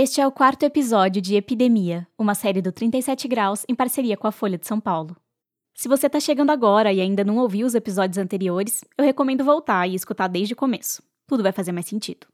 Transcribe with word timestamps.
Este 0.00 0.20
é 0.20 0.26
o 0.28 0.30
quarto 0.30 0.62
episódio 0.62 1.20
de 1.20 1.34
Epidemia, 1.34 2.06
uma 2.16 2.32
série 2.32 2.62
do 2.62 2.70
37 2.70 3.26
Graus 3.26 3.64
em 3.68 3.74
parceria 3.74 4.16
com 4.16 4.28
a 4.28 4.30
Folha 4.30 4.56
de 4.56 4.64
São 4.64 4.78
Paulo. 4.78 5.16
Se 5.74 5.88
você 5.88 6.06
está 6.06 6.20
chegando 6.20 6.52
agora 6.52 6.92
e 6.92 7.00
ainda 7.00 7.24
não 7.24 7.38
ouviu 7.38 7.66
os 7.66 7.74
episódios 7.74 8.16
anteriores, 8.16 8.84
eu 8.96 9.04
recomendo 9.04 9.42
voltar 9.42 9.88
e 9.88 9.96
escutar 9.96 10.28
desde 10.28 10.54
o 10.54 10.56
começo. 10.56 11.02
Tudo 11.26 11.42
vai 11.42 11.50
fazer 11.50 11.72
mais 11.72 11.86
sentido. 11.86 12.28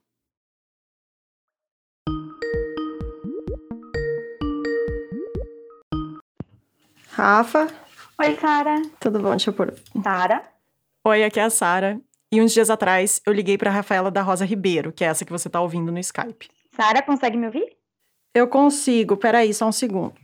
Rafa, 7.12 7.68
Oi, 8.20 8.36
Sara. 8.36 8.82
tudo 9.00 9.20
bom? 9.20 9.30
Deixa 9.30 9.48
eu 9.48 9.54
pôr. 9.54 9.72
Sara? 10.02 10.42
Oi, 11.06 11.24
aqui 11.24 11.40
é 11.40 11.44
a 11.44 11.48
Sara. 11.48 11.98
E 12.30 12.42
uns 12.42 12.52
dias 12.52 12.68
atrás 12.68 13.22
eu 13.24 13.32
liguei 13.32 13.56
pra 13.56 13.70
Rafaela 13.70 14.10
da 14.10 14.20
Rosa 14.20 14.44
Ribeiro, 14.44 14.92
que 14.92 15.02
é 15.02 15.06
essa 15.06 15.24
que 15.24 15.32
você 15.32 15.48
tá 15.48 15.62
ouvindo 15.62 15.90
no 15.90 15.98
Skype. 15.98 16.50
Sara, 16.76 17.02
consegue 17.02 17.36
me 17.36 17.46
ouvir? 17.46 17.76
Eu 18.34 18.48
consigo, 18.48 19.16
peraí, 19.16 19.54
só 19.54 19.66
um 19.68 19.72
segundo. 19.72 20.14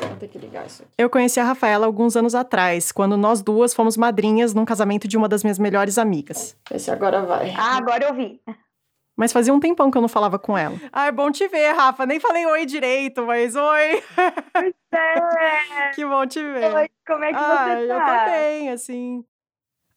Vou 0.00 0.16
ter 0.18 0.28
que 0.28 0.38
ligar 0.38 0.66
isso 0.66 0.82
aqui. 0.82 0.92
Eu 0.96 1.10
conheci 1.10 1.38
a 1.38 1.44
Rafaela 1.44 1.84
alguns 1.84 2.16
anos 2.16 2.34
atrás, 2.34 2.90
quando 2.90 3.16
nós 3.16 3.42
duas 3.42 3.74
fomos 3.74 3.96
madrinhas 3.96 4.54
num 4.54 4.64
casamento 4.64 5.06
de 5.06 5.16
uma 5.16 5.28
das 5.28 5.42
minhas 5.44 5.58
melhores 5.58 5.98
amigas. 5.98 6.56
Esse 6.70 6.90
agora 6.90 7.22
vai. 7.22 7.50
Ah, 7.50 7.76
agora 7.76 8.04
eu 8.04 8.08
ouvi. 8.10 8.40
Mas 9.14 9.32
fazia 9.32 9.52
um 9.52 9.60
tempão 9.60 9.90
que 9.90 9.98
eu 9.98 10.02
não 10.02 10.08
falava 10.08 10.38
com 10.38 10.56
ela. 10.56 10.76
Ah, 10.92 11.08
é 11.08 11.12
bom 11.12 11.30
te 11.30 11.46
ver, 11.48 11.72
Rafa. 11.72 12.06
Nem 12.06 12.20
falei 12.20 12.46
oi 12.46 12.64
direito, 12.64 13.26
mas 13.26 13.56
oi. 13.56 14.02
É. 14.92 15.90
que 15.94 16.06
bom 16.06 16.24
te 16.24 16.40
ver. 16.40 16.72
Oi, 16.72 16.88
como 17.06 17.24
é 17.24 17.28
que 17.30 17.34
ah, 17.34 17.64
você 17.64 17.84
eu 17.84 17.88
tá? 17.88 18.24
tô 18.24 18.30
bem, 18.30 18.70
assim. 18.70 19.24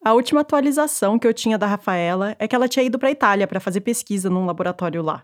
A 0.04 0.14
última 0.14 0.40
atualização 0.40 1.16
que 1.16 1.24
eu 1.24 1.32
tinha 1.32 1.56
da 1.56 1.64
Rafaela 1.64 2.34
é 2.36 2.48
que 2.48 2.56
ela 2.56 2.66
tinha 2.66 2.84
ido 2.84 2.98
pra 2.98 3.12
Itália 3.12 3.46
pra 3.46 3.60
fazer 3.60 3.82
pesquisa 3.82 4.28
num 4.28 4.44
laboratório 4.44 5.00
lá. 5.00 5.22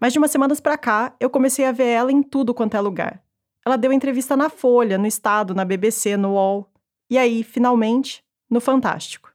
Mas 0.00 0.12
de 0.12 0.18
umas 0.18 0.32
semanas 0.32 0.60
pra 0.60 0.76
cá, 0.76 1.14
eu 1.20 1.30
comecei 1.30 1.64
a 1.64 1.70
ver 1.70 1.86
ela 1.86 2.10
em 2.10 2.24
tudo 2.24 2.52
quanto 2.52 2.76
é 2.76 2.80
lugar. 2.80 3.22
Ela 3.64 3.76
deu 3.76 3.92
entrevista 3.92 4.36
na 4.36 4.50
Folha, 4.50 4.98
no 4.98 5.06
Estado, 5.06 5.54
na 5.54 5.64
BBC, 5.64 6.16
no 6.16 6.32
UOL. 6.32 6.68
E 7.08 7.16
aí, 7.16 7.44
finalmente, 7.44 8.24
no 8.50 8.60
Fantástico. 8.60 9.30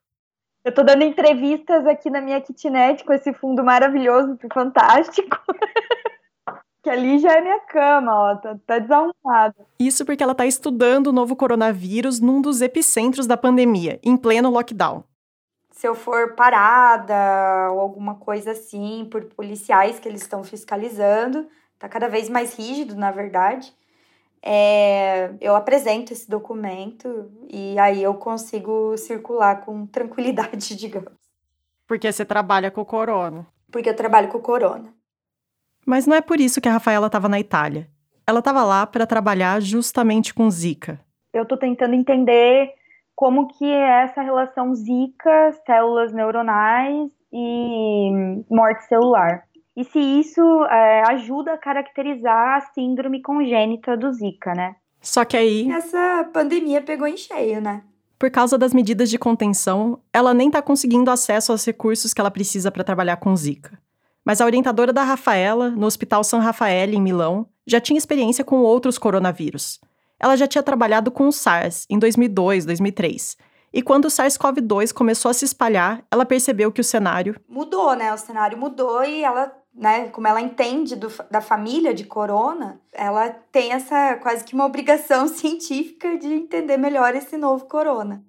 Eu 0.63 0.73
tô 0.73 0.83
dando 0.83 1.03
entrevistas 1.03 1.87
aqui 1.87 2.09
na 2.09 2.19
minha 2.19 2.41
kitnet 2.41 3.05
com 3.05 3.13
esse 3.13 3.31
fundo 3.31 3.63
maravilhoso 3.63 4.35
pro 4.35 4.49
Fantástico. 4.53 5.37
que 6.81 6.89
ali 6.89 7.19
já 7.19 7.33
é 7.33 7.41
minha 7.41 7.59
cama, 7.61 8.13
ó. 8.13 8.35
Tá, 8.35 8.57
tá 8.65 8.79
desarrumado. 8.79 9.55
Isso 9.79 10.05
porque 10.05 10.23
ela 10.23 10.35
tá 10.35 10.45
estudando 10.45 11.07
o 11.07 11.11
novo 11.11 11.35
coronavírus 11.35 12.19
num 12.19 12.41
dos 12.41 12.61
epicentros 12.61 13.27
da 13.27 13.37
pandemia, 13.37 13.99
em 14.03 14.17
pleno 14.17 14.49
lockdown. 14.49 15.03
se 15.71 15.87
eu 15.87 15.95
for 15.95 16.35
parada 16.35 17.71
ou 17.71 17.79
alguma 17.79 18.15
coisa 18.15 18.51
assim 18.51 19.07
por 19.09 19.25
policiais 19.25 19.99
que 19.99 20.07
eles 20.07 20.21
estão 20.21 20.43
fiscalizando, 20.43 21.47
tá 21.79 21.89
cada 21.89 22.07
vez 22.07 22.29
mais 22.29 22.55
rígido, 22.55 22.95
na 22.95 23.11
verdade. 23.11 23.73
É, 24.43 25.33
eu 25.39 25.55
apresento 25.55 26.13
esse 26.13 26.27
documento 26.27 27.31
e 27.47 27.77
aí 27.77 28.01
eu 28.01 28.15
consigo 28.15 28.97
circular 28.97 29.63
com 29.63 29.85
tranquilidade, 29.85 30.75
digamos. 30.77 31.13
Porque 31.87 32.11
você 32.11 32.25
trabalha 32.25 32.71
com 32.71 32.81
o 32.81 32.85
corona. 32.85 33.45
Porque 33.71 33.89
eu 33.89 33.95
trabalho 33.95 34.29
com 34.29 34.39
corona. 34.39 34.91
Mas 35.85 36.05
não 36.05 36.15
é 36.15 36.21
por 36.21 36.39
isso 36.39 36.61
que 36.61 36.69
a 36.69 36.73
Rafaela 36.73 37.07
estava 37.07 37.27
na 37.27 37.39
Itália. 37.39 37.87
Ela 38.27 38.39
estava 38.39 38.63
lá 38.63 38.85
para 38.85 39.05
trabalhar 39.05 39.61
justamente 39.61 40.33
com 40.33 40.49
Zika. 40.49 40.99
Eu 41.33 41.45
tô 41.45 41.57
tentando 41.57 41.95
entender 41.95 42.73
como 43.15 43.47
que 43.47 43.65
é 43.65 44.03
essa 44.03 44.21
relação 44.21 44.73
zika, 44.73 45.51
células 45.65 46.11
neuronais 46.11 47.11
e 47.31 48.43
morte 48.49 48.83
celular. 48.85 49.43
E 49.75 49.83
se 49.83 49.99
isso 49.99 50.41
é, 50.65 51.03
ajuda 51.11 51.53
a 51.53 51.57
caracterizar 51.57 52.57
a 52.57 52.61
síndrome 52.73 53.21
congênita 53.21 53.95
do 53.95 54.11
Zika, 54.11 54.53
né? 54.53 54.75
Só 54.99 55.23
que 55.23 55.37
aí, 55.37 55.71
Essa 55.71 56.29
pandemia 56.33 56.81
pegou 56.81 57.07
em 57.07 57.15
cheio, 57.15 57.61
né? 57.61 57.83
por 58.21 58.29
causa 58.29 58.55
das 58.55 58.71
medidas 58.71 59.09
de 59.09 59.17
contenção, 59.17 59.99
ela 60.13 60.31
nem 60.31 60.45
está 60.45 60.61
conseguindo 60.61 61.09
acesso 61.09 61.51
aos 61.51 61.65
recursos 61.65 62.13
que 62.13 62.21
ela 62.21 62.29
precisa 62.29 62.69
para 62.71 62.83
trabalhar 62.83 63.17
com 63.17 63.35
Zika. 63.35 63.80
Mas 64.25 64.39
a 64.39 64.45
orientadora 64.45 64.93
da 64.93 65.03
Rafaela, 65.03 65.69
no 65.69 65.85
Hospital 65.85 66.23
San 66.23 66.39
Raffaele, 66.39 66.95
em 66.95 67.01
Milão, 67.01 67.47
já 67.65 67.79
tinha 67.79 67.97
experiência 67.97 68.43
com 68.43 68.61
outros 68.61 68.97
coronavírus. 68.97 69.79
Ela 70.19 70.35
já 70.35 70.45
tinha 70.45 70.61
trabalhado 70.61 71.09
com 71.09 71.27
o 71.27 71.31
SARS 71.31 71.85
em 71.89 71.97
2002, 71.97 72.65
2003. 72.65 73.37
E 73.73 73.81
quando 73.81 74.05
o 74.05 74.09
SARS-CoV-2 74.09 74.93
começou 74.93 75.31
a 75.31 75.33
se 75.33 75.45
espalhar, 75.45 76.03
ela 76.11 76.25
percebeu 76.25 76.71
que 76.71 76.81
o 76.81 76.83
cenário 76.83 77.35
Mudou, 77.47 77.95
né? 77.95 78.13
O 78.13 78.17
cenário 78.17 78.57
mudou 78.57 79.03
e 79.03 79.23
ela, 79.23 79.51
né, 79.73 80.09
como 80.09 80.27
ela 80.27 80.41
entende 80.41 80.95
do, 80.95 81.07
da 81.29 81.39
família 81.39 81.93
de 81.93 82.03
corona, 82.03 82.81
ela 82.93 83.29
tem 83.29 83.71
essa 83.71 84.17
quase 84.17 84.43
que 84.43 84.53
uma 84.53 84.65
obrigação 84.65 85.25
científica 85.29 86.17
de 86.17 86.27
entender 86.27 86.77
melhor 86.77 87.15
esse 87.15 87.37
novo 87.37 87.65
corona. 87.65 88.23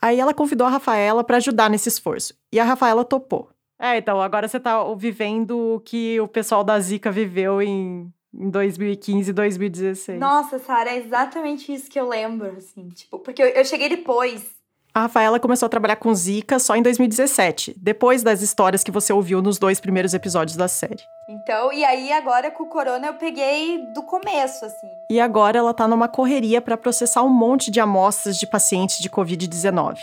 Aí 0.00 0.20
ela 0.20 0.34
convidou 0.34 0.66
a 0.66 0.70
Rafaela 0.70 1.24
para 1.24 1.38
ajudar 1.38 1.70
nesse 1.70 1.88
esforço. 1.88 2.34
E 2.52 2.60
a 2.60 2.64
Rafaela 2.64 3.04
topou. 3.04 3.48
É, 3.82 3.96
então 3.96 4.22
agora 4.22 4.46
você 4.46 4.60
tá 4.60 4.80
vivendo 4.94 5.74
o 5.74 5.80
que 5.80 6.20
o 6.20 6.28
pessoal 6.28 6.62
da 6.62 6.78
Zika 6.78 7.10
viveu 7.10 7.60
em, 7.60 8.08
em 8.32 8.48
2015 8.48 9.28
e 9.28 9.32
2016. 9.32 10.20
Nossa, 10.20 10.60
Sara, 10.60 10.90
é 10.90 10.98
exatamente 10.98 11.74
isso 11.74 11.90
que 11.90 11.98
eu 11.98 12.08
lembro, 12.08 12.54
assim, 12.56 12.88
tipo, 12.90 13.18
porque 13.18 13.42
eu, 13.42 13.48
eu 13.48 13.64
cheguei 13.64 13.88
depois. 13.88 14.52
A 14.94 15.00
Rafaela 15.00 15.40
começou 15.40 15.66
a 15.66 15.70
trabalhar 15.70 15.96
com 15.96 16.14
Zika 16.14 16.60
só 16.60 16.76
em 16.76 16.82
2017, 16.82 17.74
depois 17.76 18.22
das 18.22 18.40
histórias 18.40 18.84
que 18.84 18.90
você 18.92 19.12
ouviu 19.12 19.42
nos 19.42 19.58
dois 19.58 19.80
primeiros 19.80 20.14
episódios 20.14 20.56
da 20.56 20.68
série. 20.68 21.02
Então, 21.28 21.72
e 21.72 21.84
aí 21.84 22.12
agora 22.12 22.52
com 22.52 22.62
o 22.62 22.68
corona 22.68 23.08
eu 23.08 23.14
peguei 23.14 23.78
do 23.94 24.04
começo, 24.04 24.64
assim. 24.64 24.86
E 25.10 25.18
agora 25.18 25.58
ela 25.58 25.74
tá 25.74 25.88
numa 25.88 26.06
correria 26.06 26.60
para 26.60 26.76
processar 26.76 27.24
um 27.24 27.30
monte 27.30 27.68
de 27.68 27.80
amostras 27.80 28.36
de 28.36 28.46
pacientes 28.46 28.98
de 28.98 29.10
Covid-19. 29.10 29.98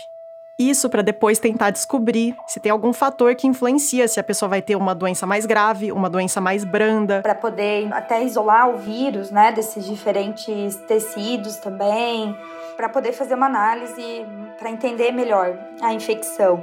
Isso 0.60 0.90
para 0.90 1.02
depois 1.02 1.40
tentar 1.40 1.70
descobrir 1.70 2.36
se 2.46 2.60
tem 2.60 2.70
algum 2.70 2.92
fator 2.92 3.34
que 3.34 3.48
influencia 3.48 4.10
se 4.10 4.20
a 4.20 4.24
pessoa 4.24 4.50
vai 4.50 4.62
ter 4.62 4.76
uma 4.76 4.94
doença 4.94 5.26
mais 5.26 5.46
grave, 5.46 5.90
uma 5.90 6.10
doença 6.10 6.42
mais 6.42 6.66
branda. 6.66 7.22
Para 7.22 7.34
poder 7.34 7.88
até 7.94 8.22
isolar 8.26 8.70
o 8.70 8.78
vírus, 8.78 9.32
né, 9.32 9.54
desses 9.54 9.86
diferentes 9.86 10.76
tecidos 10.86 11.56
também, 11.56 12.38
para 12.76 12.90
poder 12.90 13.14
fazer 13.14 13.36
uma 13.36 13.46
análise 13.46 14.26
para 14.58 14.70
entender 14.70 15.14
melhor 15.14 15.58
a 15.82 15.94
infecção. 15.94 16.62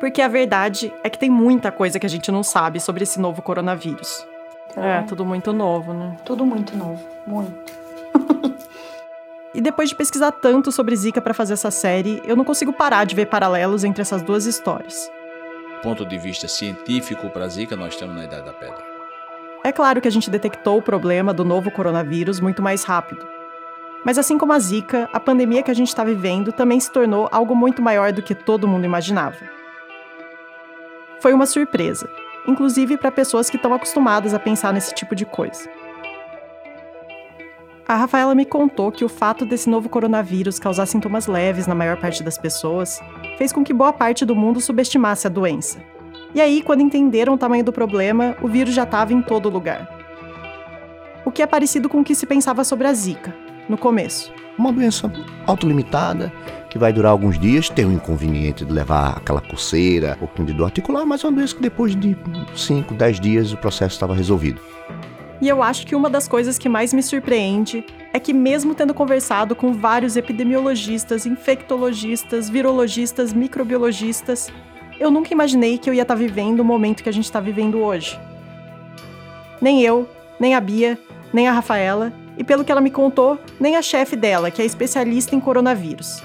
Porque 0.00 0.22
a 0.22 0.28
verdade 0.28 0.90
é 1.04 1.10
que 1.10 1.18
tem 1.18 1.28
muita 1.28 1.70
coisa 1.70 1.98
que 2.00 2.06
a 2.06 2.08
gente 2.08 2.32
não 2.32 2.42
sabe 2.42 2.80
sobre 2.80 3.02
esse 3.02 3.20
novo 3.20 3.42
coronavírus. 3.42 4.26
Então, 4.70 4.84
É, 4.84 5.02
tudo 5.02 5.24
muito 5.24 5.52
novo, 5.52 5.92
né? 5.92 6.16
tudo 6.24 6.44
muito 6.44 6.76
novo, 6.76 7.02
muito. 7.26 7.52
E 9.54 9.60
depois 9.62 9.88
de 9.88 9.96
pesquisar 9.96 10.30
tanto 10.30 10.70
sobre 10.70 10.94
Zika 10.94 11.20
para 11.22 11.32
fazer 11.34 11.54
essa 11.54 11.70
série, 11.70 12.22
eu 12.24 12.36
não 12.36 12.44
consigo 12.44 12.72
parar 12.72 13.04
de 13.04 13.14
ver 13.16 13.26
paralelos 13.26 13.82
entre 13.82 14.02
essas 14.02 14.22
duas 14.22 14.44
histórias. 14.44 15.10
ponto 15.82 16.04
de 16.04 16.18
vista 16.18 16.46
científico 16.46 17.30
para 17.30 17.48
Zika, 17.48 17.74
nós 17.74 17.94
estamos 17.94 18.14
na 18.14 18.24
Idade 18.24 18.44
da 18.44 18.52
Pedra. 18.52 18.84
É 19.64 19.72
claro 19.72 20.00
que 20.00 20.06
a 20.06 20.10
gente 20.12 20.30
detectou 20.30 20.78
o 20.78 20.82
problema 20.82 21.32
do 21.32 21.44
novo 21.44 21.70
coronavírus 21.70 22.40
muito 22.40 22.62
mais 22.62 22.84
rápido. 22.84 23.26
Mas 24.04 24.18
assim 24.18 24.38
como 24.38 24.52
a 24.52 24.58
Zika, 24.58 25.08
a 25.12 25.18
pandemia 25.18 25.62
que 25.62 25.70
a 25.70 25.74
gente 25.74 25.88
está 25.88 26.04
vivendo 26.04 26.52
também 26.52 26.78
se 26.78 26.92
tornou 26.92 27.28
algo 27.32 27.56
muito 27.56 27.82
maior 27.82 28.12
do 28.12 28.22
que 28.22 28.34
todo 28.34 28.68
mundo 28.68 28.84
imaginava. 28.84 29.38
Foi 31.20 31.32
uma 31.32 31.46
surpresa, 31.46 32.08
inclusive 32.48 32.96
para 32.96 33.12
pessoas 33.12 33.50
que 33.50 33.56
estão 33.56 33.72
acostumadas 33.74 34.32
a 34.32 34.38
pensar 34.38 34.72
nesse 34.72 34.94
tipo 34.94 35.14
de 35.14 35.26
coisa. 35.26 35.70
A 37.86 37.96
Rafaela 37.96 38.34
me 38.34 38.44
contou 38.44 38.90
que 38.90 39.04
o 39.04 39.08
fato 39.08 39.46
desse 39.46 39.68
novo 39.68 39.88
coronavírus 39.88 40.58
causar 40.58 40.86
sintomas 40.86 41.26
leves 41.26 41.66
na 41.66 41.74
maior 41.74 41.98
parte 41.98 42.22
das 42.22 42.36
pessoas 42.36 43.00
fez 43.36 43.52
com 43.52 43.62
que 43.62 43.72
boa 43.72 43.92
parte 43.92 44.24
do 44.24 44.34
mundo 44.34 44.60
subestimasse 44.60 45.26
a 45.26 45.30
doença. 45.30 45.78
E 46.34 46.40
aí, 46.40 46.60
quando 46.60 46.82
entenderam 46.82 47.34
o 47.34 47.38
tamanho 47.38 47.64
do 47.64 47.72
problema, 47.72 48.36
o 48.42 48.48
vírus 48.48 48.74
já 48.74 48.82
estava 48.82 49.14
em 49.14 49.22
todo 49.22 49.48
lugar. 49.48 49.88
O 51.24 51.30
que 51.30 51.42
é 51.42 51.46
parecido 51.46 51.88
com 51.88 52.00
o 52.00 52.04
que 52.04 52.14
se 52.14 52.26
pensava 52.26 52.62
sobre 52.64 52.86
a 52.86 52.92
Zika, 52.92 53.34
no 53.68 53.78
começo. 53.78 54.32
Uma 54.58 54.72
doença 54.72 55.10
autolimitada, 55.46 56.30
que 56.70 56.78
vai 56.78 56.92
durar 56.92 57.12
alguns 57.12 57.38
dias, 57.38 57.68
tem 57.68 57.84
o 57.84 57.92
inconveniente 57.92 58.64
de 58.64 58.72
levar 58.72 59.16
aquela 59.16 59.40
coceira, 59.40 60.14
um 60.16 60.26
pouquinho 60.26 60.48
de 60.48 60.54
dor 60.54 60.66
articular, 60.66 61.04
mas 61.06 61.24
é 61.24 61.26
uma 61.26 61.36
doença 61.36 61.54
que 61.54 61.62
depois 61.62 61.96
de 61.96 62.16
5, 62.54 62.94
10 62.94 63.20
dias 63.20 63.52
o 63.52 63.56
processo 63.56 63.94
estava 63.94 64.14
resolvido. 64.14 64.60
E 65.40 65.48
eu 65.48 65.62
acho 65.62 65.86
que 65.86 65.94
uma 65.94 66.10
das 66.10 66.26
coisas 66.26 66.58
que 66.58 66.68
mais 66.68 66.92
me 66.92 67.02
surpreende 67.02 67.84
é 68.12 68.18
que, 68.18 68.32
mesmo 68.32 68.74
tendo 68.74 68.92
conversado 68.92 69.54
com 69.54 69.72
vários 69.72 70.16
epidemiologistas, 70.16 71.26
infectologistas, 71.26 72.50
virologistas, 72.50 73.32
microbiologistas, 73.32 74.50
eu 74.98 75.10
nunca 75.12 75.32
imaginei 75.32 75.78
que 75.78 75.88
eu 75.88 75.94
ia 75.94 76.02
estar 76.02 76.16
vivendo 76.16 76.60
o 76.60 76.64
momento 76.64 77.04
que 77.04 77.08
a 77.08 77.12
gente 77.12 77.26
está 77.26 77.38
vivendo 77.38 77.78
hoje. 77.78 78.18
Nem 79.60 79.80
eu, 79.82 80.08
nem 80.40 80.56
a 80.56 80.60
Bia, 80.60 80.98
nem 81.32 81.46
a 81.46 81.52
Rafaela, 81.52 82.12
e 82.36 82.42
pelo 82.42 82.64
que 82.64 82.72
ela 82.72 82.80
me 82.80 82.90
contou, 82.90 83.38
nem 83.60 83.76
a 83.76 83.82
chefe 83.82 84.16
dela, 84.16 84.50
que 84.50 84.60
é 84.60 84.64
especialista 84.64 85.36
em 85.36 85.40
coronavírus. 85.40 86.22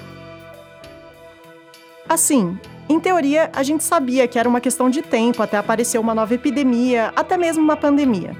Assim, 2.08 2.58
em 2.88 3.00
teoria, 3.00 3.50
a 3.54 3.62
gente 3.62 3.82
sabia 3.82 4.28
que 4.28 4.38
era 4.38 4.48
uma 4.48 4.60
questão 4.60 4.90
de 4.90 5.00
tempo 5.00 5.42
até 5.42 5.56
aparecer 5.56 5.98
uma 5.98 6.14
nova 6.14 6.34
epidemia, 6.34 7.12
até 7.16 7.36
mesmo 7.38 7.62
uma 7.62 7.76
pandemia. 7.76 8.36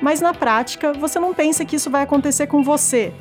Mas 0.00 0.20
na 0.20 0.32
prática, 0.32 0.92
você 0.92 1.18
não 1.18 1.34
pensa 1.34 1.64
que 1.64 1.76
isso 1.76 1.90
vai 1.90 2.02
acontecer 2.02 2.46
com 2.46 2.62
você. 2.62 3.12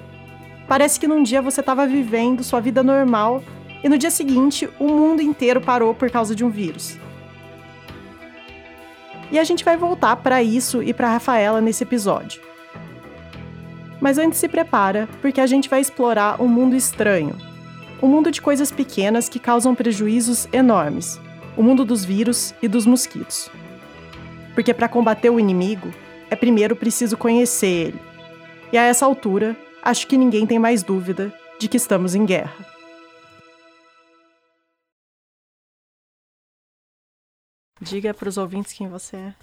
Parece 0.68 1.00
que 1.00 1.08
num 1.08 1.24
dia 1.24 1.42
você 1.42 1.62
estava 1.62 1.88
vivendo 1.88 2.44
sua 2.44 2.60
vida 2.60 2.84
normal 2.84 3.44
e 3.84 3.90
no 3.90 3.98
dia 3.98 4.12
seguinte 4.12 4.70
o 4.80 4.88
mundo 4.88 5.22
inteiro 5.22 5.60
parou 5.60 5.94
por 5.94 6.10
causa 6.12 6.36
de 6.36 6.46
um 6.46 6.50
vírus. 6.50 6.98
E 9.32 9.40
a 9.40 9.44
gente 9.44 9.66
vai 9.66 9.76
voltar 9.76 10.16
para 10.18 10.44
isso 10.44 10.84
e 10.84 10.94
para 10.94 11.10
Rafaela 11.10 11.60
nesse 11.60 11.84
episódio. 11.84 12.40
Mas 14.00 14.18
antes 14.20 14.38
se 14.38 14.48
prepara, 14.48 15.10
porque 15.22 15.42
a 15.42 15.48
gente 15.48 15.70
vai 15.70 15.82
explorar 15.82 16.40
um 16.42 16.48
mundo 16.48 16.76
estranho, 16.76 17.36
um 18.04 18.08
mundo 18.10 18.30
de 18.30 18.42
coisas 18.42 18.70
pequenas 18.70 19.30
que 19.30 19.40
causam 19.40 19.74
prejuízos 19.74 20.46
enormes. 20.52 21.18
O 21.56 21.64
mundo 21.64 21.86
dos 21.86 22.04
vírus 22.04 22.54
e 22.62 22.68
dos 22.68 22.86
mosquitos. 22.86 23.50
Porque 24.54 24.74
para 24.74 24.90
combater 24.90 25.30
o 25.30 25.40
inimigo, 25.40 25.90
é 26.30 26.36
primeiro 26.36 26.76
preciso 26.76 27.16
conhecer 27.16 27.88
ele. 27.88 28.02
E 28.74 28.78
a 28.78 28.84
essa 28.84 29.06
altura, 29.06 29.56
acho 29.82 30.06
que 30.06 30.18
ninguém 30.18 30.46
tem 30.46 30.60
mais 30.60 30.84
dúvida 30.84 31.34
de 31.58 31.70
que 31.70 31.78
estamos 31.78 32.14
em 32.14 32.26
guerra. 32.26 32.54
Diga 37.80 38.14
para 38.14 38.28
os 38.28 38.38
ouvintes 38.38 38.74
quem 38.74 38.90
você 38.90 39.16
é. 39.16 39.36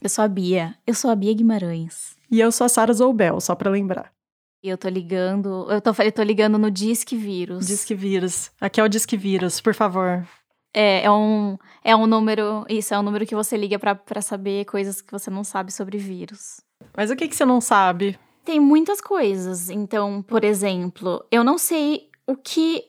Eu 0.00 0.08
sou 0.08 0.24
a 0.24 0.28
Bia. 0.28 0.74
Eu 0.86 0.94
sou 0.94 1.10
a 1.10 1.14
Bia 1.14 1.34
Guimarães. 1.34 2.16
E 2.30 2.40
eu 2.40 2.50
sou 2.52 2.64
a 2.64 2.68
Sara 2.70 2.92
Zoubel, 2.94 3.38
só 3.38 3.54
para 3.54 3.70
lembrar. 3.70 4.17
Eu 4.62 4.76
tô 4.76 4.88
ligando. 4.88 5.66
Eu 5.70 5.80
tô, 5.80 5.90
eu 6.02 6.12
tô 6.12 6.22
ligando 6.22 6.58
no 6.58 6.70
Disque 6.70 7.16
Vírus. 7.16 7.66
Disque 7.66 7.94
Vírus. 7.94 8.50
Aqui 8.60 8.80
é 8.80 8.84
o 8.84 8.88
Disque 8.88 9.16
Vírus, 9.16 9.60
por 9.60 9.74
favor. 9.74 10.26
É, 10.74 11.04
é 11.04 11.10
um, 11.10 11.56
é 11.82 11.94
um 11.94 12.06
número. 12.06 12.64
Isso, 12.68 12.92
é 12.92 12.98
um 12.98 13.02
número 13.02 13.26
que 13.26 13.34
você 13.34 13.56
liga 13.56 13.78
para 13.78 14.20
saber 14.20 14.64
coisas 14.64 15.00
que 15.00 15.12
você 15.12 15.30
não 15.30 15.44
sabe 15.44 15.72
sobre 15.72 15.98
vírus. 15.98 16.60
Mas 16.96 17.10
o 17.10 17.16
que, 17.16 17.28
que 17.28 17.36
você 17.36 17.44
não 17.44 17.60
sabe? 17.60 18.18
Tem 18.44 18.60
muitas 18.60 19.00
coisas. 19.00 19.70
Então, 19.70 20.22
por 20.22 20.44
exemplo, 20.44 21.24
eu 21.30 21.42
não 21.44 21.58
sei 21.58 22.08
o 22.26 22.36
que. 22.36 22.84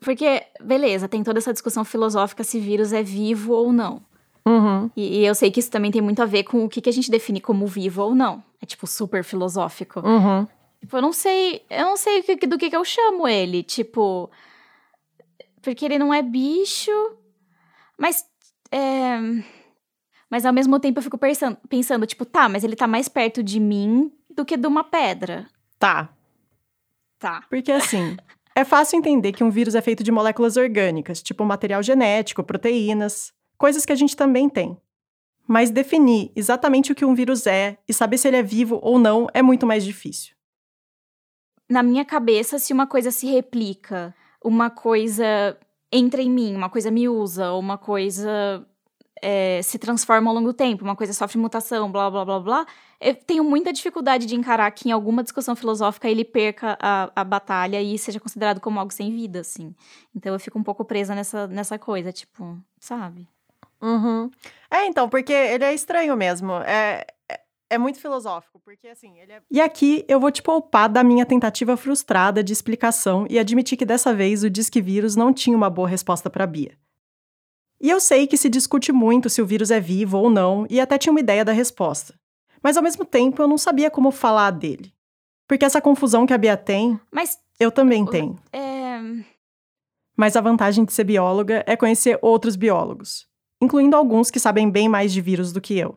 Porque, 0.00 0.42
beleza, 0.62 1.08
tem 1.08 1.22
toda 1.22 1.38
essa 1.38 1.52
discussão 1.52 1.84
filosófica 1.84 2.44
se 2.44 2.58
vírus 2.58 2.92
é 2.92 3.02
vivo 3.02 3.52
ou 3.52 3.72
não. 3.72 4.02
Uhum. 4.46 4.90
E, 4.94 5.20
e, 5.20 5.26
eu 5.26 5.34
sei 5.34 5.50
que 5.50 5.58
isso 5.58 5.70
também 5.70 5.90
tem 5.90 6.02
muito 6.02 6.20
a 6.20 6.26
ver 6.26 6.44
com 6.44 6.64
o 6.64 6.68
que, 6.68 6.80
que 6.80 6.90
a 6.90 6.92
gente 6.92 7.10
define 7.10 7.40
como 7.40 7.66
vivo 7.66 8.02
ou 8.02 8.14
não. 8.14 8.42
É 8.60 8.66
tipo 8.66 8.86
super 8.86 9.24
filosófico. 9.24 10.00
Uhum. 10.00 10.46
Tipo, 10.80 10.96
eu 10.98 11.02
não 11.02 11.12
sei. 11.12 11.62
Eu 11.70 11.86
não 11.86 11.96
sei 11.96 12.22
do 12.22 12.58
que, 12.58 12.68
que 12.68 12.76
eu 12.76 12.84
chamo 12.84 13.26
ele. 13.26 13.62
Tipo. 13.62 14.30
Porque 15.62 15.84
ele 15.84 15.98
não 15.98 16.12
é 16.12 16.22
bicho. 16.22 16.92
Mas. 17.96 18.24
É, 18.70 19.18
mas 20.30 20.44
ao 20.44 20.52
mesmo 20.52 20.80
tempo 20.80 20.98
eu 20.98 21.02
fico 21.02 21.16
pensando, 21.16 21.56
pensando, 21.68 22.06
tipo, 22.06 22.24
tá, 22.24 22.48
mas 22.48 22.64
ele 22.64 22.74
tá 22.74 22.88
mais 22.88 23.08
perto 23.08 23.40
de 23.40 23.60
mim 23.60 24.10
do 24.28 24.44
que 24.44 24.56
de 24.56 24.66
uma 24.66 24.82
pedra. 24.82 25.46
Tá. 25.78 26.08
Tá. 27.18 27.44
Porque 27.48 27.70
assim. 27.70 28.16
é 28.54 28.64
fácil 28.64 28.98
entender 28.98 29.32
que 29.32 29.44
um 29.44 29.50
vírus 29.50 29.74
é 29.74 29.80
feito 29.80 30.02
de 30.02 30.10
moléculas 30.10 30.56
orgânicas, 30.56 31.22
tipo 31.22 31.44
material 31.44 31.82
genético, 31.82 32.42
proteínas 32.42 33.32
coisas 33.64 33.86
que 33.86 33.92
a 33.92 33.96
gente 33.96 34.14
também 34.14 34.46
tem. 34.46 34.76
Mas 35.48 35.70
definir 35.70 36.30
exatamente 36.36 36.92
o 36.92 36.94
que 36.94 37.02
um 37.02 37.14
vírus 37.14 37.46
é 37.46 37.78
e 37.88 37.94
saber 37.94 38.18
se 38.18 38.28
ele 38.28 38.36
é 38.36 38.42
vivo 38.42 38.78
ou 38.82 38.98
não 38.98 39.26
é 39.32 39.40
muito 39.40 39.66
mais 39.66 39.82
difícil. 39.82 40.34
Na 41.66 41.82
minha 41.82 42.04
cabeça, 42.04 42.58
se 42.58 42.74
uma 42.74 42.86
coisa 42.86 43.10
se 43.10 43.26
replica, 43.26 44.14
uma 44.44 44.68
coisa 44.68 45.58
entra 45.90 46.20
em 46.20 46.30
mim, 46.30 46.54
uma 46.54 46.68
coisa 46.68 46.90
me 46.90 47.08
usa, 47.08 47.54
uma 47.54 47.78
coisa 47.78 48.66
é, 49.22 49.62
se 49.62 49.78
transforma 49.78 50.30
ao 50.30 50.34
longo 50.34 50.48
do 50.48 50.54
tempo, 50.54 50.84
uma 50.84 50.94
coisa 50.94 51.14
sofre 51.14 51.38
mutação, 51.38 51.90
blá 51.90 52.10
blá 52.10 52.22
blá 52.22 52.40
blá, 52.40 52.66
eu 53.00 53.14
tenho 53.14 53.42
muita 53.44 53.72
dificuldade 53.72 54.26
de 54.26 54.34
encarar 54.34 54.70
que 54.72 54.90
em 54.90 54.92
alguma 54.92 55.22
discussão 55.22 55.56
filosófica 55.56 56.06
ele 56.06 56.22
perca 56.22 56.76
a, 56.78 57.10
a 57.16 57.24
batalha 57.24 57.80
e 57.80 57.96
seja 57.96 58.20
considerado 58.20 58.60
como 58.60 58.78
algo 58.78 58.92
sem 58.92 59.10
vida, 59.10 59.40
assim. 59.40 59.74
Então 60.14 60.34
eu 60.34 60.38
fico 60.38 60.58
um 60.58 60.62
pouco 60.62 60.84
presa 60.84 61.14
nessa, 61.14 61.46
nessa 61.46 61.78
coisa, 61.78 62.12
tipo, 62.12 62.58
sabe? 62.78 63.26
Uhum. 63.84 64.30
É, 64.70 64.86
então, 64.86 65.08
porque 65.08 65.32
ele 65.32 65.62
é 65.62 65.74
estranho 65.74 66.16
mesmo. 66.16 66.52
É, 66.54 67.06
é, 67.30 67.40
é 67.70 67.78
muito 67.78 68.00
filosófico, 68.00 68.58
porque 68.64 68.88
assim, 68.88 69.18
ele 69.18 69.32
é... 69.32 69.42
E 69.50 69.60
aqui 69.60 70.04
eu 70.08 70.18
vou 70.18 70.30
te 70.30 70.42
poupar 70.42 70.88
da 70.88 71.04
minha 71.04 71.26
tentativa 71.26 71.76
frustrada 71.76 72.42
de 72.42 72.52
explicação 72.52 73.26
e 73.28 73.38
admitir 73.38 73.76
que 73.76 73.84
dessa 73.84 74.14
vez 74.14 74.42
o 74.42 74.48
Disque 74.48 74.80
Vírus 74.80 75.14
não 75.14 75.34
tinha 75.34 75.56
uma 75.56 75.68
boa 75.68 75.86
resposta 75.86 76.30
para 76.30 76.46
Bia. 76.46 76.78
E 77.78 77.90
eu 77.90 78.00
sei 78.00 78.26
que 78.26 78.38
se 78.38 78.48
discute 78.48 78.90
muito 78.90 79.28
se 79.28 79.42
o 79.42 79.46
vírus 79.46 79.70
é 79.70 79.78
vivo 79.78 80.16
ou 80.16 80.30
não, 80.30 80.66
e 80.70 80.80
até 80.80 80.96
tinha 80.96 81.12
uma 81.12 81.20
ideia 81.20 81.44
da 81.44 81.52
resposta. 81.52 82.18
Mas 82.62 82.78
ao 82.78 82.82
mesmo 82.82 83.04
tempo 83.04 83.42
eu 83.42 83.48
não 83.48 83.58
sabia 83.58 83.90
como 83.90 84.10
falar 84.10 84.50
dele. 84.50 84.94
Porque 85.46 85.66
essa 85.66 85.82
confusão 85.82 86.24
que 86.24 86.32
a 86.32 86.38
Bia 86.38 86.56
tem, 86.56 86.98
Mas 87.12 87.38
eu 87.60 87.70
também 87.70 88.06
tenho. 88.06 88.38
é, 88.50 88.98
Mas 90.16 90.34
a 90.34 90.40
vantagem 90.40 90.86
de 90.86 90.92
ser 90.94 91.04
bióloga 91.04 91.62
é 91.66 91.76
conhecer 91.76 92.18
outros 92.22 92.56
biólogos 92.56 93.28
incluindo 93.64 93.96
alguns 93.96 94.30
que 94.30 94.38
sabem 94.38 94.70
bem 94.70 94.88
mais 94.88 95.12
de 95.12 95.20
vírus 95.20 95.52
do 95.52 95.60
que 95.60 95.78
eu. 95.78 95.96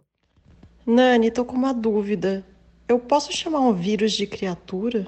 Nani, 0.85 1.29
tô 1.29 1.43
com 1.43 1.55
uma 1.55 1.73
dúvida. 1.73 2.45
Eu 2.87 2.97
posso 2.97 3.31
chamar 3.33 3.59
um 3.59 3.73
vírus 3.73 4.13
de 4.13 4.25
criatura? 4.25 5.05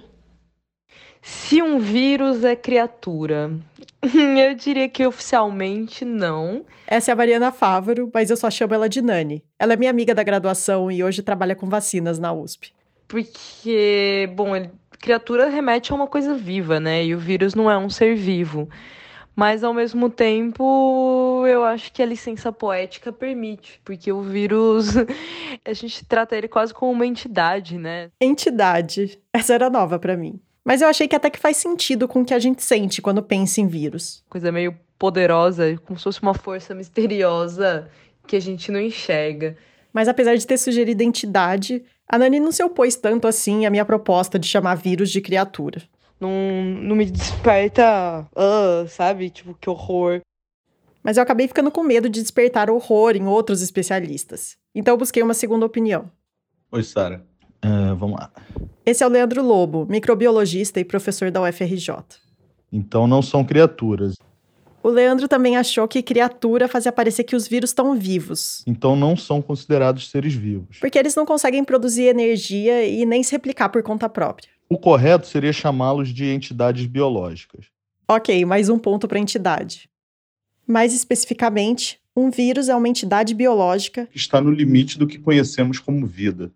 Se 1.22 1.62
um 1.62 1.80
vírus 1.80 2.44
é 2.44 2.56
criatura, 2.56 3.52
eu 4.04 4.56
diria 4.56 4.88
que 4.90 5.06
oficialmente 5.06 6.04
não. 6.04 6.66
Essa 6.88 7.12
é 7.12 7.14
a 7.14 7.16
Mariana 7.16 7.52
Fávaro, 7.52 8.10
mas 8.14 8.30
eu 8.30 8.38
só 8.38 8.50
chamo 8.50 8.74
ela 8.74 8.90
de 8.90 9.02
Nani. 9.02 9.44
Ela 9.58 9.74
é 9.74 9.78
minha 9.78 9.92
amiga 9.92 10.14
da 10.14 10.24
graduação 10.24 10.92
e 10.92 11.04
hoje 11.04 11.22
trabalha 11.22 11.56
com 11.56 11.70
vacinas 11.70 12.20
na 12.20 12.34
USP. 12.34 12.74
Porque, 13.08 14.30
bom, 14.36 14.52
criatura 15.00 15.50
remete 15.50 15.92
a 15.92 15.96
uma 15.96 16.08
coisa 16.08 16.36
viva, 16.36 16.80
né? 16.80 17.04
E 17.06 17.16
o 17.16 17.20
vírus 17.20 17.56
não 17.56 17.70
é 17.70 17.78
um 17.78 17.90
ser 17.90 18.16
vivo. 18.16 18.70
Mas 19.40 19.64
ao 19.64 19.74
mesmo 19.74 20.10
tempo, 20.10 21.46
eu 21.48 21.64
acho 21.64 21.94
que 21.94 22.04
a 22.04 22.06
licença 22.06 22.52
poética 22.52 23.10
permite, 23.10 23.80
porque 23.86 24.12
o 24.12 24.22
vírus 24.22 24.90
a 25.64 25.72
gente 25.72 26.04
trata 26.04 26.36
ele 26.36 26.50
quase 26.50 26.74
como 26.74 26.92
uma 26.92 27.08
entidade, 27.08 27.78
né? 27.78 28.10
Entidade. 28.20 29.18
Essa 29.32 29.54
era 29.54 29.70
nova 29.70 29.98
para 29.98 30.18
mim. 30.18 30.42
Mas 30.62 30.82
eu 30.82 30.90
achei 30.90 31.08
que 31.08 31.16
até 31.16 31.30
que 31.30 31.40
faz 31.40 31.56
sentido 31.56 32.06
com 32.06 32.20
o 32.20 32.26
que 32.26 32.34
a 32.34 32.40
gente 32.40 32.62
sente 32.62 33.02
quando 33.02 33.24
pensa 33.24 33.62
em 33.62 33.68
vírus. 33.68 34.26
Coisa 34.30 34.52
meio 34.52 34.76
poderosa, 34.98 35.80
como 35.86 35.98
se 35.98 36.04
fosse 36.04 36.22
uma 36.22 36.34
força 36.34 36.76
misteriosa 36.76 37.90
que 38.28 38.36
a 38.36 38.42
gente 38.42 38.70
não 38.74 38.82
enxerga. 38.82 39.56
Mas 39.94 40.10
apesar 40.10 40.36
de 40.36 40.46
ter 40.46 40.58
sugerido 40.58 41.02
entidade, 41.02 41.82
a 42.06 42.18
Nani 42.18 42.42
não 42.42 42.52
se 42.52 42.62
opôs 42.62 42.98
tanto 42.98 43.26
assim 43.26 43.66
à 43.66 43.70
minha 43.70 43.86
proposta 43.86 44.38
de 44.38 44.48
chamar 44.50 44.76
vírus 44.76 45.10
de 45.10 45.22
criatura 45.22 45.82
não, 46.20 46.32
não 46.82 46.96
me 46.96 47.06
desperta, 47.06 48.28
uh, 48.36 48.88
sabe? 48.88 49.30
Tipo, 49.30 49.54
que 49.54 49.70
horror. 49.70 50.22
Mas 51.02 51.18
eu 51.18 51.24
acabei 51.24 51.48
ficando 51.48 51.72
com 51.72 51.82
medo 51.82 52.10
de 52.10 52.22
despertar 52.22 52.70
horror 52.70 53.16
em 53.16 53.26
outros 53.26 53.62
especialistas. 53.62 54.58
Então 54.76 54.94
eu 54.94 54.98
busquei 54.98 55.24
uma 55.24 55.34
segunda 55.34 55.66
opinião. 55.66 56.12
Oi, 56.72 56.84
Sara. 56.84 57.26
Uh, 57.64 57.96
vamos 57.96 58.20
lá. 58.20 58.32
Esse 58.86 59.04
é 59.04 59.08
o 59.08 59.10
Leandro 59.10 59.44
Lobo, 59.44 59.86
microbiologista 59.90 60.80
e 60.80 60.86
professor 60.86 61.32
da 61.32 61.42
UFRJ. 61.42 61.96
Então 62.72 63.08
não 63.08 63.22
são 63.22 63.44
criaturas. 63.44 64.16
O 64.82 64.90
Leandro 64.90 65.28
também 65.28 65.58
achou 65.58 65.88
que 65.88 66.02
criatura 66.02 66.68
fazia 66.68 66.92
parecer 66.92 67.24
que 67.26 67.36
os 67.36 67.48
vírus 67.48 67.72
estão 67.72 67.96
vivos. 67.96 68.64
Então 68.66 68.96
não 68.96 69.16
são 69.16 69.42
considerados 69.42 70.10
seres 70.10 70.34
vivos. 70.34 70.80
Porque 70.80 70.98
eles 70.98 71.16
não 71.16 71.26
conseguem 71.26 71.64
produzir 71.64 72.04
energia 72.04 72.86
e 72.86 73.06
nem 73.06 73.22
se 73.22 73.32
replicar 73.32 73.70
por 73.70 73.84
conta 73.84 74.08
própria. 74.08 74.50
O 74.72 74.78
correto 74.78 75.26
seria 75.26 75.52
chamá-los 75.52 76.10
de 76.10 76.26
entidades 76.26 76.86
biológicas. 76.86 77.66
Ok, 78.08 78.46
mais 78.46 78.70
um 78.70 78.78
ponto 78.78 79.08
para 79.08 79.18
entidade. 79.18 79.90
Mais 80.68 80.94
especificamente, 80.94 82.00
um 82.16 82.30
vírus 82.30 82.70
é 82.70 82.76
uma 82.76 82.88
entidade 82.88 83.34
biológica 83.34 84.06
que 84.06 84.18
está 84.18 84.40
no 84.40 84.52
limite 84.52 85.00
do 85.00 85.08
que 85.08 85.18
conhecemos 85.18 85.80
como 85.80 86.06
vida. 86.06 86.52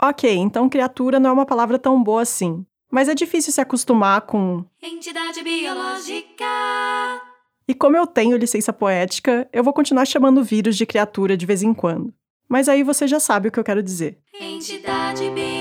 Ok, 0.00 0.34
então 0.34 0.66
criatura 0.66 1.20
não 1.20 1.28
é 1.28 1.32
uma 1.34 1.44
palavra 1.44 1.78
tão 1.78 2.02
boa 2.02 2.22
assim. 2.22 2.64
Mas 2.90 3.06
é 3.08 3.14
difícil 3.14 3.52
se 3.52 3.60
acostumar 3.60 4.22
com. 4.22 4.64
Entidade 4.82 5.42
biológica. 5.42 6.44
E 7.68 7.74
como 7.74 7.98
eu 7.98 8.06
tenho 8.06 8.38
licença 8.38 8.72
poética, 8.72 9.46
eu 9.52 9.62
vou 9.62 9.74
continuar 9.74 10.06
chamando 10.06 10.42
vírus 10.42 10.74
de 10.74 10.86
criatura 10.86 11.36
de 11.36 11.44
vez 11.44 11.62
em 11.62 11.74
quando. 11.74 12.14
Mas 12.48 12.66
aí 12.66 12.82
você 12.82 13.06
já 13.06 13.20
sabe 13.20 13.48
o 13.48 13.52
que 13.52 13.58
eu 13.58 13.64
quero 13.64 13.82
dizer. 13.82 14.18
Entidade 14.40 15.22
biológica 15.30 15.53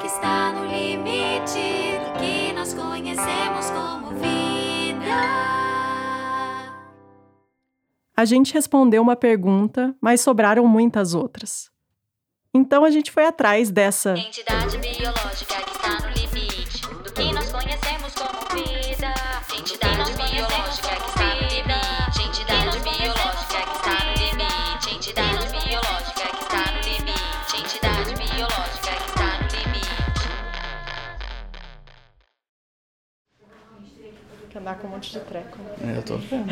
que 0.00 0.06
está 0.06 0.52
no 0.52 0.66
limite 0.66 1.98
do 2.04 2.18
que 2.18 2.52
nós 2.52 2.74
conhecemos 2.74 3.70
como 3.70 4.10
vida. 4.10 5.14
A 8.16 8.24
gente 8.24 8.54
respondeu 8.54 9.02
uma 9.02 9.16
pergunta, 9.16 9.94
mas 10.00 10.20
sobraram 10.20 10.66
muitas 10.66 11.14
outras. 11.14 11.70
Então 12.52 12.84
a 12.84 12.90
gente 12.90 13.10
foi 13.10 13.26
atrás 13.26 13.70
dessa 13.70 14.16
entidade 14.16 14.78
biológica 14.78 15.56
que 15.56 15.72
está 15.72 15.98
no 16.00 16.08
limite 16.14 16.86
do 17.02 17.12
que 17.12 17.32
nós 17.32 17.50
conhecemos 17.50 18.14
como 18.14 18.40
vida. 18.54 19.12
Entidade 19.58 20.12
biológica 20.12 20.96
que 20.96 21.13
andar 34.64 34.78
com 34.78 34.88
um 34.88 34.90
monte 34.92 35.12
de 35.12 35.20
treco. 35.20 35.58
Eu 35.94 36.02
tô 36.02 36.16
vendo. 36.16 36.48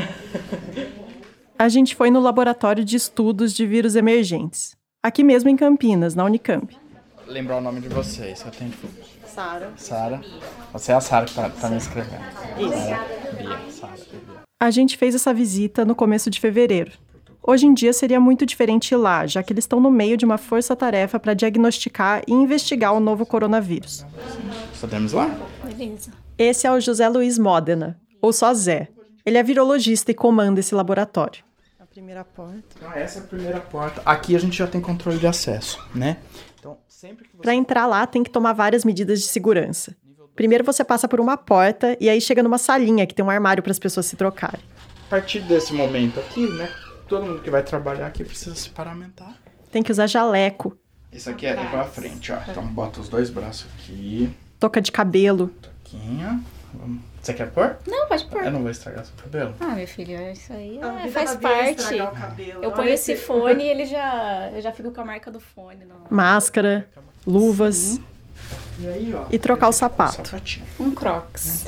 A 1.59 1.69
gente 1.69 1.97
foi 1.97 2.11
no 2.11 2.21
laboratório 2.21 2.85
de 2.85 2.95
estudos 2.95 3.55
de 3.55 3.67
vírus 3.67 3.97
emergentes. 3.97 4.77
Aqui 5.03 5.25
mesmo 5.25 5.49
em 5.49 5.57
Campinas, 5.57 6.15
na 6.15 6.25
Unicamp. 6.25 6.77
Lembrar 7.27 7.57
o 7.57 7.61
nome 7.63 7.81
de 7.81 7.89
vocês, 7.89 8.43
que 8.43 8.49
eu 8.49 8.53
tenho 8.53 8.71
que... 8.71 8.87
Sara. 9.27 9.73
Sara. 9.77 10.21
Você 10.75 10.93
é 10.93 10.95
a 10.95 11.01
Sara 11.01 11.25
que 11.25 11.35
tá, 11.35 11.49
tá 11.49 11.71
me 11.71 11.79
escrevendo. 11.79 12.23
Isso. 12.59 12.71
Sara, 12.71 13.07
Bia, 13.39 13.71
Sara. 13.71 13.95
A 14.61 14.71
gente 14.71 14.99
fez 14.99 15.15
essa 15.15 15.33
visita 15.33 15.85
no 15.85 15.95
começo 15.95 16.29
de 16.29 16.39
fevereiro. 16.39 16.93
Hoje 17.43 17.67
em 17.67 17.73
dia 17.73 17.93
seria 17.95 18.21
muito 18.21 18.45
diferente 18.45 18.93
ir 18.93 18.97
lá, 18.97 19.27
já 19.27 19.43
que 19.43 19.53
eles 19.53 19.65
estão 19.65 19.81
no 19.81 19.91
meio 19.91 20.19
de 20.19 20.25
uma 20.25 20.37
força-tarefa 20.37 21.19
para 21.19 21.35
diagnosticar 21.35 22.23
e 22.29 22.33
investigar 22.33 22.93
o 22.93 23.01
novo 23.01 23.25
coronavírus. 23.25 24.05
Podemos 24.79 25.13
ir 25.13 25.17
lá? 25.17 25.31
Beleza. 25.65 26.13
Esse 26.39 26.67
é 26.67 26.73
o 26.73 26.81
José 26.81 27.09
Luiz 27.09 27.39
Modena, 27.39 28.01
ou 28.23 28.33
só 28.33 28.55
Zé. 28.55 28.89
Ele 29.27 29.37
é 29.37 29.43
virologista 29.43 30.11
e 30.11 30.15
comanda 30.15 30.61
esse 30.61 30.75
laboratório. 30.75 31.45
A 31.79 31.85
primeira 31.87 32.25
porta. 32.25 32.65
Então, 32.77 32.93
essa 32.93 33.19
é 33.19 33.23
a 33.23 33.27
primeira 33.27 33.61
porta. 33.61 34.01
Aqui 34.07 34.35
a 34.35 34.39
gente 34.39 34.57
já 34.57 34.67
tem 34.67 34.81
controle 34.81 35.19
de 35.19 35.27
acesso, 35.27 35.79
né? 35.95 36.17
Então, 36.59 36.79
sempre 36.89 37.29
que 37.29 37.37
você... 37.37 37.43
Para 37.43 37.55
entrar 37.55 37.87
lá, 37.87 38.07
tem 38.07 38.23
que 38.23 38.31
tomar 38.31 38.53
várias 38.55 38.85
medidas 38.85 39.21
de 39.21 39.27
segurança. 39.29 39.95
Primeiro 40.35 40.65
você 40.65 40.83
passa 40.83 41.07
por 41.07 41.21
uma 41.21 41.37
porta 41.37 41.95
e 42.01 42.09
aí 42.09 42.19
chega 42.21 42.43
numa 42.43 42.57
salinha 42.57 43.07
que 43.07 43.15
tem 43.15 43.23
um 43.25 43.29
armário 43.29 43.63
para 43.63 43.71
as 43.73 43.79
pessoas 43.79 44.07
se 44.07 44.17
trocarem. 44.17 44.63
A 45.07 45.11
partir 45.11 45.41
desse 45.41 45.75
momento 45.75 46.19
aqui, 46.21 46.47
né? 46.57 46.71
Todo 47.07 47.27
mundo 47.27 47.43
que 47.43 47.51
vai 47.51 47.63
trabalhar 47.63 48.07
aqui 48.07 48.25
precisa 48.25 48.55
se 48.57 48.71
paramentar. 48.71 49.37
Tem 49.71 49.83
que 49.83 49.93
usar 49.93 50.07
jaleco, 50.07 50.77
Isso 51.13 51.29
aqui 51.29 51.45
é 51.47 51.55
pra 51.55 51.85
frente, 51.85 52.33
ó. 52.33 52.39
Então 52.49 52.67
bota 52.67 53.01
os 53.01 53.09
dois 53.11 53.29
braços 53.29 53.67
aqui. 53.79 54.31
touca 54.59 54.81
de 54.81 54.91
cabelo. 54.91 55.49
Toquinha. 55.61 56.41
Vamos- 56.73 57.03
Você 57.23 57.33
quer 57.35 57.51
pôr? 57.53 57.77
Não, 57.87 58.09
pode 58.09 58.25
pôr. 58.25 58.45
Eu 58.45 58.51
não 58.51 58.63
vou 58.63 58.71
estragar 58.71 59.05
seu 59.05 59.15
cabelo. 59.17 59.55
Ah, 59.61 59.77
meu 59.77 59.87
filho, 59.87 60.21
isso 60.33 60.53
aí 60.53 60.81
é, 61.05 61.09
faz 61.09 61.37
parte. 61.37 61.97
Eu 62.61 62.73
ponho 62.73 62.89
esse 62.89 63.15
fone 63.17 63.63
e 63.63 63.69
ele 63.69 63.87
já, 63.87 64.51
eu 64.53 64.61
já 64.61 64.73
fico 64.73 64.91
com 64.91 65.01
a 65.01 65.05
marca 65.05 65.31
do 65.31 65.39
fone. 65.39 65.85
No... 65.85 65.95
Máscara, 66.11 66.89
luvas 67.25 68.01
E 68.81 68.89
aí, 68.89 69.15
ó. 69.15 69.27
e 69.31 69.39
trocar 69.39 69.69
o 69.69 69.73
sapato. 69.73 70.27
Sapatinho. 70.27 70.67
Um 70.81 70.91
crocs. 70.91 71.67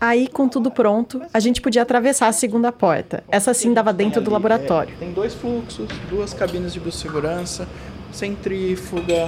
Aí, 0.00 0.28
com 0.28 0.48
tudo 0.48 0.70
pronto, 0.70 1.20
a 1.34 1.40
gente 1.40 1.60
podia 1.60 1.82
atravessar 1.82 2.28
a 2.28 2.32
segunda 2.32 2.70
porta. 2.70 3.24
Essa 3.28 3.52
sim 3.52 3.74
dava 3.74 3.92
dentro 3.92 4.22
do 4.22 4.30
laboratório. 4.30 4.94
É, 4.94 4.98
tem 4.98 5.12
dois 5.12 5.34
fluxos, 5.34 5.88
duas 6.08 6.32
cabines 6.32 6.72
de 6.72 6.78
biossegurança, 6.80 7.68
centrífuga, 8.12 9.26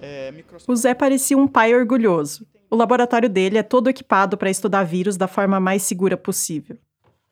é, 0.00 0.30
microscópio. 0.30 0.72
O 0.72 0.76
Zé 0.76 0.94
parecia 0.94 1.36
um 1.36 1.46
pai 1.48 1.74
orgulhoso. 1.74 2.46
O 2.70 2.76
laboratório 2.76 3.28
dele 3.28 3.58
é 3.58 3.64
todo 3.64 3.90
equipado 3.90 4.38
para 4.38 4.48
estudar 4.48 4.84
vírus 4.84 5.16
da 5.16 5.26
forma 5.26 5.58
mais 5.58 5.82
segura 5.82 6.16
possível. 6.16 6.78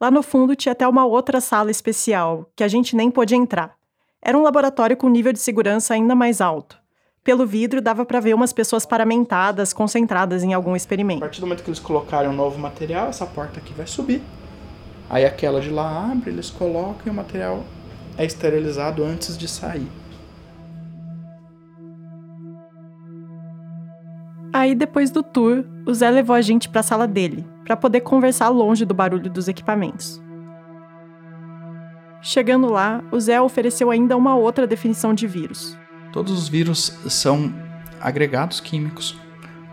Lá 0.01 0.11
no 0.11 0.21
fundo 0.21 0.57
tinha 0.57 0.73
até 0.73 0.87
uma 0.87 1.07
outra 1.07 1.41
sala 1.41 1.71
especial, 1.71 2.51
que 2.57 2.65
a 2.65 2.69
gente 2.69 2.97
nem 2.97 3.09
pôde 3.09 3.37
entrar. 3.37 3.77
Era 4.21 4.37
um 4.37 4.43
laboratório 4.43 4.97
com 4.97 5.09
nível 5.09 5.33
de 5.33 5.39
segurança 5.39 5.95
ainda 5.95 6.17
mais 6.17 6.41
alto. 6.41 6.77
Pelo 7.23 7.47
vidro 7.47 7.81
dava 7.81 8.05
para 8.05 8.19
ver 8.19 8.35
umas 8.35 8.53
pessoas 8.53 8.85
paramentadas, 8.85 9.73
concentradas 9.73 10.43
em 10.43 10.55
algum 10.55 10.73
A 10.73 10.77
experimento. 10.77 11.21
partir 11.21 11.41
do 11.41 11.47
momento 11.47 11.63
que 11.63 11.71
eles 11.71 11.79
colocarem 11.79 12.29
um 12.29 12.35
novo 12.35 12.59
material, 12.59 13.09
essa 13.09 13.25
porta 13.25 13.61
aqui 13.61 13.73
vai 13.73 13.87
subir. 13.87 14.21
Aí 15.09 15.25
aquela 15.25 15.61
de 15.61 15.71
lá 15.71 16.11
abre, 16.11 16.31
eles 16.31 16.51
colocam 16.51 17.07
e 17.07 17.11
o 17.11 17.15
material 17.15 17.63
é 18.17 18.25
esterilizado 18.25 19.05
antes 19.05 19.39
de 19.39 19.47
sair. 19.47 19.89
Aí, 24.53 24.75
depois 24.75 25.11
do 25.11 25.23
tour, 25.23 25.65
o 25.87 25.93
Zé 25.93 26.11
levou 26.11 26.35
a 26.35 26.41
gente 26.41 26.69
para 26.69 26.81
a 26.81 26.85
sala 26.85 27.07
dele, 27.07 27.47
para 27.65 27.77
poder 27.77 28.01
conversar 28.01 28.49
longe 28.49 28.85
do 28.85 28.95
barulho 28.95 29.31
dos 29.31 29.49
equipamentos. 29.49 30.23
Chegando 32.23 32.71
lá, 32.71 33.03
o 33.13 33.21
Zé 33.21 33.41
ofereceu 33.41 33.91
ainda 33.91 34.17
uma 34.17 34.35
outra 34.35 34.67
definição 34.67 35.15
de 35.15 35.27
vírus. 35.27 35.77
Todos 36.13 36.33
os 36.33 36.49
vírus 36.49 36.99
são 37.09 37.53
agregados 38.01 38.61
químicos 38.61 39.17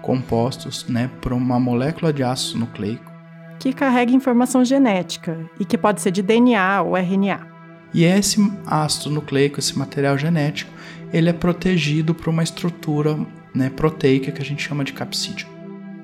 compostos 0.02 0.86
né, 0.88 1.10
por 1.22 1.34
uma 1.34 1.60
molécula 1.60 2.14
de 2.14 2.24
ácido 2.24 2.60
nucleico. 2.60 3.12
que 3.60 3.74
carrega 3.74 4.12
informação 4.12 4.64
genética 4.64 5.50
e 5.60 5.66
que 5.66 5.78
pode 5.78 6.02
ser 6.02 6.12
de 6.12 6.22
DNA 6.22 6.84
ou 6.84 6.96
RNA. 6.96 7.48
E 7.94 8.04
esse 8.04 8.40
ácido 8.68 9.10
nucleico, 9.10 9.58
esse 9.58 9.80
material 9.80 10.18
genético, 10.18 10.72
ele 11.12 11.30
é 11.30 11.34
protegido 11.34 12.14
por 12.14 12.28
uma 12.28 12.44
estrutura 12.44 13.18
né, 13.56 13.70
proteica 13.70 14.32
que 14.32 14.42
a 14.42 14.46
gente 14.46 14.62
chama 14.62 14.84
de 14.84 14.94
capsídeo. 14.94 15.48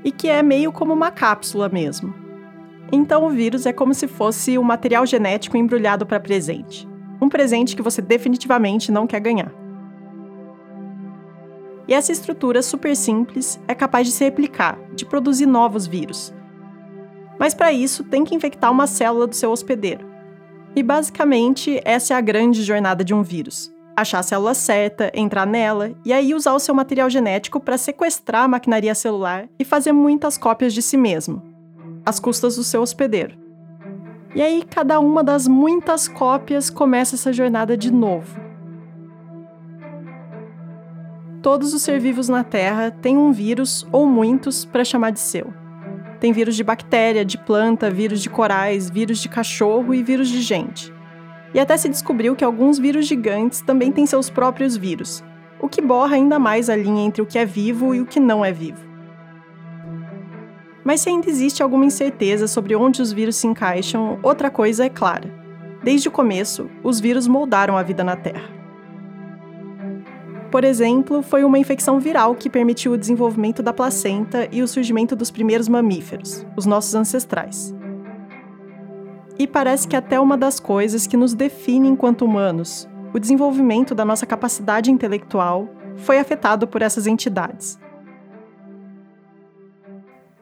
E 0.03 0.11
que 0.11 0.29
é 0.29 0.41
meio 0.41 0.71
como 0.71 0.93
uma 0.93 1.11
cápsula 1.11 1.69
mesmo. 1.69 2.13
Então 2.91 3.25
o 3.25 3.29
vírus 3.29 3.65
é 3.65 3.73
como 3.73 3.93
se 3.93 4.07
fosse 4.07 4.57
um 4.57 4.63
material 4.63 5.05
genético 5.05 5.57
embrulhado 5.57 6.05
para 6.05 6.19
presente. 6.19 6.87
Um 7.21 7.29
presente 7.29 7.75
que 7.75 7.81
você 7.81 8.01
definitivamente 8.01 8.91
não 8.91 9.05
quer 9.05 9.19
ganhar. 9.19 9.53
E 11.87 11.93
essa 11.93 12.11
estrutura 12.11 12.61
super 12.61 12.95
simples 12.95 13.59
é 13.67 13.75
capaz 13.75 14.07
de 14.07 14.13
se 14.13 14.23
replicar, 14.23 14.79
de 14.95 15.05
produzir 15.05 15.45
novos 15.45 15.85
vírus. 15.85 16.33
Mas 17.39 17.53
para 17.53 17.71
isso 17.71 18.03
tem 18.03 18.23
que 18.23 18.35
infectar 18.35 18.71
uma 18.71 18.87
célula 18.87 19.27
do 19.27 19.35
seu 19.35 19.51
hospedeiro. 19.51 20.09
E 20.75 20.81
basicamente 20.81 21.81
essa 21.83 22.13
é 22.13 22.17
a 22.17 22.21
grande 22.21 22.63
jornada 22.63 23.03
de 23.03 23.13
um 23.13 23.21
vírus. 23.21 23.73
Achar 23.95 24.19
a 24.19 24.23
célula 24.23 24.53
certa, 24.53 25.11
entrar 25.13 25.45
nela 25.45 25.91
e 26.05 26.13
aí 26.13 26.33
usar 26.33 26.53
o 26.53 26.59
seu 26.59 26.73
material 26.73 27.09
genético 27.09 27.59
para 27.59 27.77
sequestrar 27.77 28.43
a 28.43 28.47
maquinaria 28.47 28.95
celular 28.95 29.47
e 29.59 29.65
fazer 29.65 29.91
muitas 29.91 30.37
cópias 30.37 30.73
de 30.73 30.81
si 30.81 30.95
mesmo, 30.97 31.41
às 32.05 32.19
custas 32.19 32.55
do 32.55 32.63
seu 32.63 32.81
hospedeiro. 32.81 33.37
E 34.33 34.41
aí 34.41 34.63
cada 34.63 34.99
uma 34.99 35.23
das 35.23 35.47
muitas 35.47 36.07
cópias 36.07 36.69
começa 36.69 37.15
essa 37.15 37.33
jornada 37.33 37.75
de 37.75 37.91
novo. 37.91 38.39
Todos 41.41 41.73
os 41.73 41.81
ser 41.81 41.99
vivos 41.99 42.29
na 42.29 42.43
Terra 42.43 42.91
têm 42.91 43.17
um 43.17 43.31
vírus 43.31 43.85
ou 43.91 44.05
muitos 44.05 44.63
para 44.63 44.85
chamar 44.85 45.11
de 45.11 45.19
seu. 45.19 45.51
Tem 46.19 46.31
vírus 46.31 46.55
de 46.55 46.63
bactéria, 46.63 47.25
de 47.25 47.37
planta, 47.37 47.89
vírus 47.89 48.21
de 48.21 48.29
corais, 48.29 48.89
vírus 48.89 49.19
de 49.19 49.27
cachorro 49.27 49.93
e 49.93 50.03
vírus 50.03 50.29
de 50.29 50.39
gente. 50.39 50.93
E 51.53 51.59
até 51.59 51.75
se 51.77 51.89
descobriu 51.89 52.35
que 52.35 52.43
alguns 52.43 52.79
vírus 52.79 53.05
gigantes 53.05 53.61
também 53.61 53.91
têm 53.91 54.05
seus 54.05 54.29
próprios 54.29 54.77
vírus, 54.77 55.23
o 55.59 55.67
que 55.67 55.81
borra 55.81 56.15
ainda 56.15 56.39
mais 56.39 56.69
a 56.69 56.75
linha 56.75 57.03
entre 57.03 57.21
o 57.21 57.25
que 57.25 57.37
é 57.37 57.45
vivo 57.45 57.93
e 57.93 58.01
o 58.01 58.05
que 58.05 58.19
não 58.19 58.43
é 58.43 58.51
vivo. 58.51 58.91
Mas 60.83 61.01
se 61.01 61.09
ainda 61.09 61.29
existe 61.29 61.61
alguma 61.61 61.85
incerteza 61.85 62.47
sobre 62.47 62.75
onde 62.75 63.01
os 63.01 63.11
vírus 63.11 63.35
se 63.35 63.47
encaixam, 63.47 64.17
outra 64.23 64.49
coisa 64.49 64.85
é 64.85 64.89
clara. 64.89 65.31
Desde 65.83 66.07
o 66.07 66.11
começo, 66.11 66.69
os 66.83 66.99
vírus 66.99 67.27
moldaram 67.27 67.77
a 67.77 67.83
vida 67.83 68.03
na 68.03 68.15
Terra. 68.15 68.49
Por 70.51 70.63
exemplo, 70.63 71.21
foi 71.21 71.43
uma 71.43 71.57
infecção 71.57 71.99
viral 71.99 72.35
que 72.35 72.49
permitiu 72.49 72.91
o 72.91 72.97
desenvolvimento 72.97 73.63
da 73.63 73.71
placenta 73.71 74.49
e 74.51 74.61
o 74.61 74.67
surgimento 74.67 75.15
dos 75.15 75.31
primeiros 75.31 75.69
mamíferos, 75.69 76.45
os 76.57 76.65
nossos 76.65 76.93
ancestrais. 76.93 77.73
E 79.41 79.47
parece 79.47 79.87
que 79.87 79.95
até 79.95 80.19
uma 80.19 80.37
das 80.37 80.59
coisas 80.59 81.07
que 81.07 81.17
nos 81.17 81.33
define 81.33 81.87
enquanto 81.87 82.23
humanos, 82.23 82.87
o 83.11 83.17
desenvolvimento 83.17 83.95
da 83.95 84.05
nossa 84.05 84.23
capacidade 84.23 84.91
intelectual, 84.91 85.67
foi 85.97 86.19
afetado 86.19 86.67
por 86.67 86.83
essas 86.83 87.07
entidades. 87.07 87.79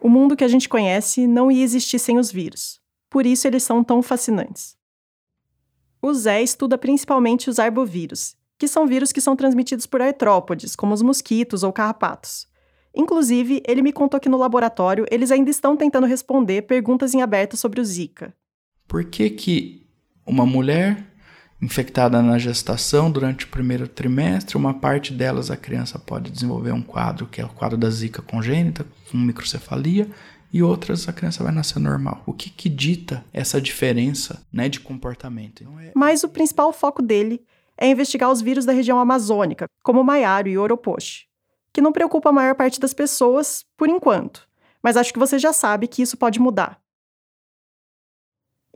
O 0.01 0.09
mundo 0.09 0.35
que 0.35 0.43
a 0.43 0.49
gente 0.49 0.67
conhece 0.67 1.27
não 1.27 1.49
ia 1.49 1.63
existir 1.63 1.97
sem 1.97 2.17
os 2.17 2.29
vírus, 2.29 2.81
por 3.09 3.25
isso 3.25 3.47
eles 3.47 3.63
são 3.63 3.85
tão 3.85 4.01
fascinantes. 4.01 4.75
O 6.01 6.13
Zé 6.13 6.43
estuda 6.43 6.77
principalmente 6.77 7.49
os 7.49 7.57
arbovírus, 7.57 8.35
que 8.57 8.67
são 8.67 8.85
vírus 8.85 9.13
que 9.13 9.21
são 9.21 9.33
transmitidos 9.33 9.85
por 9.85 10.01
artrópodes, 10.01 10.75
como 10.75 10.93
os 10.93 11.01
mosquitos 11.01 11.63
ou 11.63 11.71
carrapatos. 11.71 12.49
Inclusive, 12.93 13.63
ele 13.65 13.81
me 13.81 13.93
contou 13.93 14.19
que 14.19 14.27
no 14.27 14.37
laboratório 14.37 15.05
eles 15.09 15.31
ainda 15.31 15.49
estão 15.49 15.77
tentando 15.77 16.05
responder 16.05 16.63
perguntas 16.63 17.13
em 17.13 17.21
aberto 17.21 17.55
sobre 17.55 17.79
o 17.79 17.85
Zika. 17.85 18.37
Por 18.89 19.05
que, 19.05 19.29
que 19.29 19.87
uma 20.25 20.47
mulher 20.47 21.05
infectada 21.61 22.23
na 22.23 22.39
gestação 22.39 23.11
durante 23.11 23.45
o 23.45 23.49
primeiro 23.49 23.87
trimestre, 23.87 24.57
uma 24.57 24.73
parte 24.73 25.13
delas 25.13 25.51
a 25.51 25.55
criança 25.55 25.99
pode 25.99 26.31
desenvolver 26.31 26.71
um 26.71 26.81
quadro 26.81 27.27
que 27.27 27.39
é 27.39 27.45
o 27.45 27.49
quadro 27.49 27.77
da 27.77 27.87
zika 27.89 28.23
congênita, 28.23 28.85
com 29.11 29.17
microcefalia, 29.17 30.09
e 30.51 30.63
outras 30.63 31.07
a 31.07 31.13
criança 31.13 31.43
vai 31.43 31.53
nascer 31.53 31.77
normal. 31.79 32.23
O 32.25 32.33
que, 32.33 32.49
que 32.49 32.67
dita 32.67 33.23
essa 33.31 33.61
diferença 33.61 34.41
né, 34.51 34.67
de 34.67 34.79
comportamento? 34.79 35.61
Então, 35.61 35.79
é- 35.79 35.91
Mas 35.95 36.23
o 36.23 36.29
principal 36.29 36.73
foco 36.73 37.03
dele 37.03 37.43
é 37.77 37.87
investigar 37.87 38.31
os 38.31 38.41
vírus 38.41 38.65
da 38.65 38.73
região 38.73 38.99
amazônica, 38.99 39.67
como 39.83 40.01
o 40.01 40.03
maiário 40.03 40.51
e 40.51 40.57
o 40.57 40.61
oropoche, 40.63 41.25
que 41.71 41.79
não 41.79 41.91
preocupa 41.91 42.29
a 42.29 42.33
maior 42.33 42.55
parte 42.55 42.79
das 42.79 42.93
pessoas 42.95 43.63
por 43.77 43.87
enquanto, 43.87 44.47
mas 44.81 44.97
acho 44.97 45.13
que 45.13 45.19
você 45.19 45.37
já 45.37 45.53
sabe 45.53 45.87
que 45.87 46.01
isso 46.01 46.17
pode 46.17 46.39
mudar. 46.39 46.81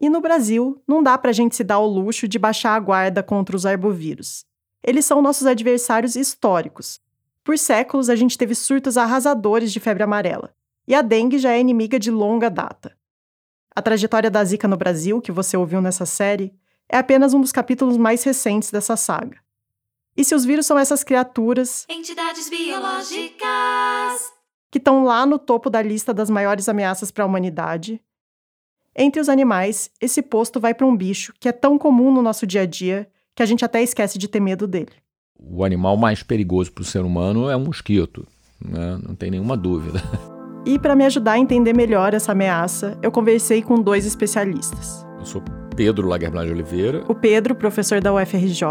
E 0.02 0.10
no 0.10 0.22
Brasil, 0.22 0.82
não 0.88 1.02
dá 1.02 1.18
pra 1.18 1.32
gente 1.32 1.56
se 1.56 1.64
dar 1.64 1.80
o 1.80 1.88
luxo 1.88 2.28
de 2.28 2.40
baixar 2.40 2.76
a 2.76 2.80
guarda 2.80 3.24
contra 3.24 3.56
os 3.56 3.66
arbovírus. 3.66 4.46
Eles 4.84 5.06
são 5.06 5.22
nossos 5.22 5.48
adversários 5.48 6.16
históricos. 6.16 7.00
Por 7.44 7.58
séculos, 7.58 8.10
a 8.10 8.16
gente 8.16 8.38
teve 8.38 8.56
surtos 8.56 8.98
arrasadores 8.98 9.72
de 9.72 9.80
febre 9.80 10.04
amarela, 10.04 10.54
e 10.88 10.94
a 10.94 11.02
dengue 11.02 11.38
já 11.38 11.52
é 11.52 11.60
inimiga 11.60 12.00
de 12.00 12.12
longa 12.12 12.50
data. 12.50 12.96
A 13.76 13.82
trajetória 13.82 14.30
da 14.30 14.44
Zika 14.44 14.68
no 14.68 14.78
Brasil, 14.78 15.22
que 15.22 15.32
você 15.32 15.58
ouviu 15.58 15.82
nessa 15.82 16.06
série, 16.06 16.54
é 16.88 16.98
apenas 16.98 17.34
um 17.34 17.42
dos 17.42 17.52
capítulos 17.52 17.98
mais 17.98 18.24
recentes 18.24 18.70
dessa 18.70 18.96
saga. 18.96 19.38
E 20.16 20.24
se 20.24 20.36
os 20.36 20.46
vírus 20.46 20.66
são 20.66 20.78
essas 20.78 21.04
criaturas. 21.04 21.86
Entidades 21.90 22.50
biológicas. 22.50 24.32
que 24.70 24.78
estão 24.78 25.04
lá 25.04 25.26
no 25.26 25.40
topo 25.40 25.70
da 25.70 25.82
lista 25.82 26.14
das 26.14 26.30
maiores 26.30 26.68
ameaças 26.68 27.12
para 27.12 27.24
a 27.24 27.28
humanidade, 27.28 28.02
entre 28.96 29.20
os 29.20 29.30
animais, 29.30 29.90
esse 30.00 30.22
posto 30.22 30.60
vai 30.60 30.74
para 30.74 30.86
um 30.86 30.96
bicho 30.96 31.34
que 31.40 31.50
é 31.50 31.52
tão 31.52 31.78
comum 31.78 32.14
no 32.14 32.22
nosso 32.22 32.46
dia 32.46 32.62
a 32.62 32.66
dia 32.66 33.08
que 33.36 33.42
a 33.42 33.46
gente 33.46 33.66
até 33.66 33.82
esquece 33.82 34.18
de 34.18 34.28
ter 34.28 34.40
medo 34.40 34.68
dele. 34.68 34.92
O 35.40 35.64
animal 35.64 35.98
mais 35.98 36.22
perigoso 36.22 36.72
para 36.72 36.84
o 36.84 36.86
ser 36.86 37.04
humano 37.04 37.50
é 37.50 37.56
o 37.56 37.60
mosquito, 37.60 38.26
né? 38.64 39.00
não 39.06 39.16
tem 39.16 39.32
nenhuma 39.32 39.58
dúvida. 39.58 40.02
E 40.66 40.80
para 40.80 40.96
me 40.96 41.06
ajudar 41.06 41.34
a 41.34 41.40
entender 41.40 41.74
melhor 41.74 42.14
essa 42.14 42.32
ameaça, 42.32 42.98
eu 43.04 43.12
conversei 43.12 43.62
com 43.62 43.82
dois 43.82 44.06
especialistas. 44.06 45.06
Eu 45.20 45.26
sou 45.26 45.44
Pedro 45.76 46.08
Lagerblad 46.08 46.48
de 46.48 46.54
Oliveira. 46.54 47.04
O 47.10 47.14
Pedro, 47.14 47.54
professor 47.54 48.00
da 48.00 48.14
UFRJ. 48.14 48.66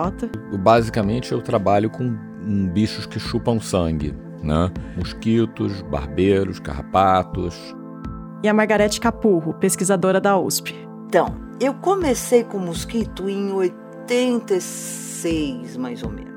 Basicamente, 0.59 1.33
eu 1.33 1.43
trabalho 1.43 1.91
com 1.91 2.05
um, 2.05 2.67
bichos 2.67 3.05
que 3.05 3.21
chupam 3.21 3.61
sangue, 3.61 4.15
né? 4.43 4.71
Mosquitos, 4.97 5.83
barbeiros, 5.83 6.59
carrapatos. 6.59 7.55
E 8.43 8.49
a 8.49 8.55
Margarete 8.55 9.01
Capurro, 9.01 9.55
pesquisadora 9.55 10.21
da 10.21 10.37
USP. 10.37 10.75
Então, 11.07 11.29
eu 11.61 11.73
comecei 11.75 12.43
com 12.43 12.59
mosquito 12.59 13.29
em 13.29 13.53
86, 13.53 15.77
mais 15.77 16.03
ou 16.03 16.11
menos. 16.11 16.33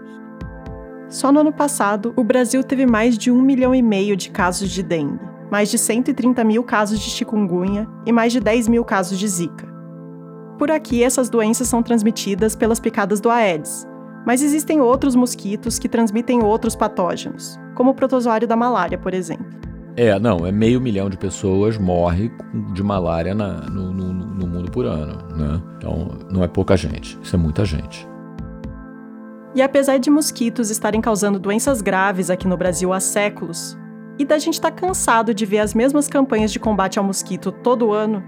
Só 1.10 1.32
no 1.32 1.40
ano 1.40 1.52
passado, 1.52 2.14
o 2.16 2.24
Brasil 2.24 2.64
teve 2.64 2.86
mais 2.86 3.18
de 3.18 3.32
um 3.32 3.42
milhão 3.42 3.74
e 3.74 3.82
meio 3.82 4.16
de 4.16 4.30
casos 4.30 4.70
de 4.70 4.84
dengue, 4.84 5.20
mais 5.50 5.72
de 5.72 5.80
130 5.80 6.44
mil 6.44 6.64
casos 6.64 7.00
de 7.00 7.10
chikungunya 7.10 7.88
e 8.06 8.12
mais 8.12 8.32
de 8.32 8.40
10 8.40 8.68
mil 8.68 8.86
casos 8.86 9.18
de 9.18 9.28
zika. 9.28 9.66
Por 10.60 10.70
aqui, 10.70 11.04
essas 11.04 11.28
doenças 11.28 11.68
são 11.68 11.82
transmitidas 11.82 12.56
pelas 12.56 12.80
picadas 12.80 13.20
do 13.20 13.32
Aedes, 13.32 13.88
mas 14.28 14.44
existem 14.44 14.80
outros 14.80 15.16
mosquitos 15.16 15.80
que 15.80 15.90
transmitem 15.90 16.44
outros 16.44 16.76
patógenos, 16.76 17.60
como 17.74 17.90
o 17.92 17.96
protozoário 17.96 18.48
da 18.48 18.56
malária, 18.56 18.98
por 18.98 19.14
exemplo. 19.14 19.65
É, 19.98 20.20
não, 20.20 20.46
é 20.46 20.52
meio 20.52 20.82
milhão 20.82 21.10
de 21.10 21.18
pessoas 21.18 21.78
morre 21.78 22.30
de 22.74 22.84
malária 22.84 23.34
na, 23.34 23.62
no, 23.70 23.94
no, 23.94 24.14
no 24.14 24.48
mundo 24.48 24.70
por 24.70 24.86
ano, 24.86 25.18
né? 25.34 25.62
Então, 25.78 26.10
não 26.30 26.44
é 26.44 26.48
pouca 26.48 26.76
gente, 26.76 27.18
isso 27.24 27.36
é 27.36 27.40
muita 27.40 27.64
gente. 27.64 28.06
E 29.56 29.62
apesar 29.62 29.98
de 29.98 30.10
mosquitos 30.10 30.70
estarem 30.70 31.00
causando 31.00 31.40
doenças 31.40 31.82
graves 31.82 32.30
aqui 32.30 32.46
no 32.46 32.58
Brasil 32.58 32.92
há 32.92 33.00
séculos, 33.00 33.78
e 34.20 34.26
da 34.26 34.38
gente 34.38 34.56
estar 34.56 34.72
tá 34.72 34.76
cansado 34.76 35.34
de 35.34 35.46
ver 35.46 35.60
as 35.60 35.74
mesmas 35.74 36.10
campanhas 36.10 36.52
de 36.52 36.60
combate 36.60 37.00
ao 37.00 37.06
mosquito 37.06 37.52
todo 37.52 37.94
ano, 37.94 38.22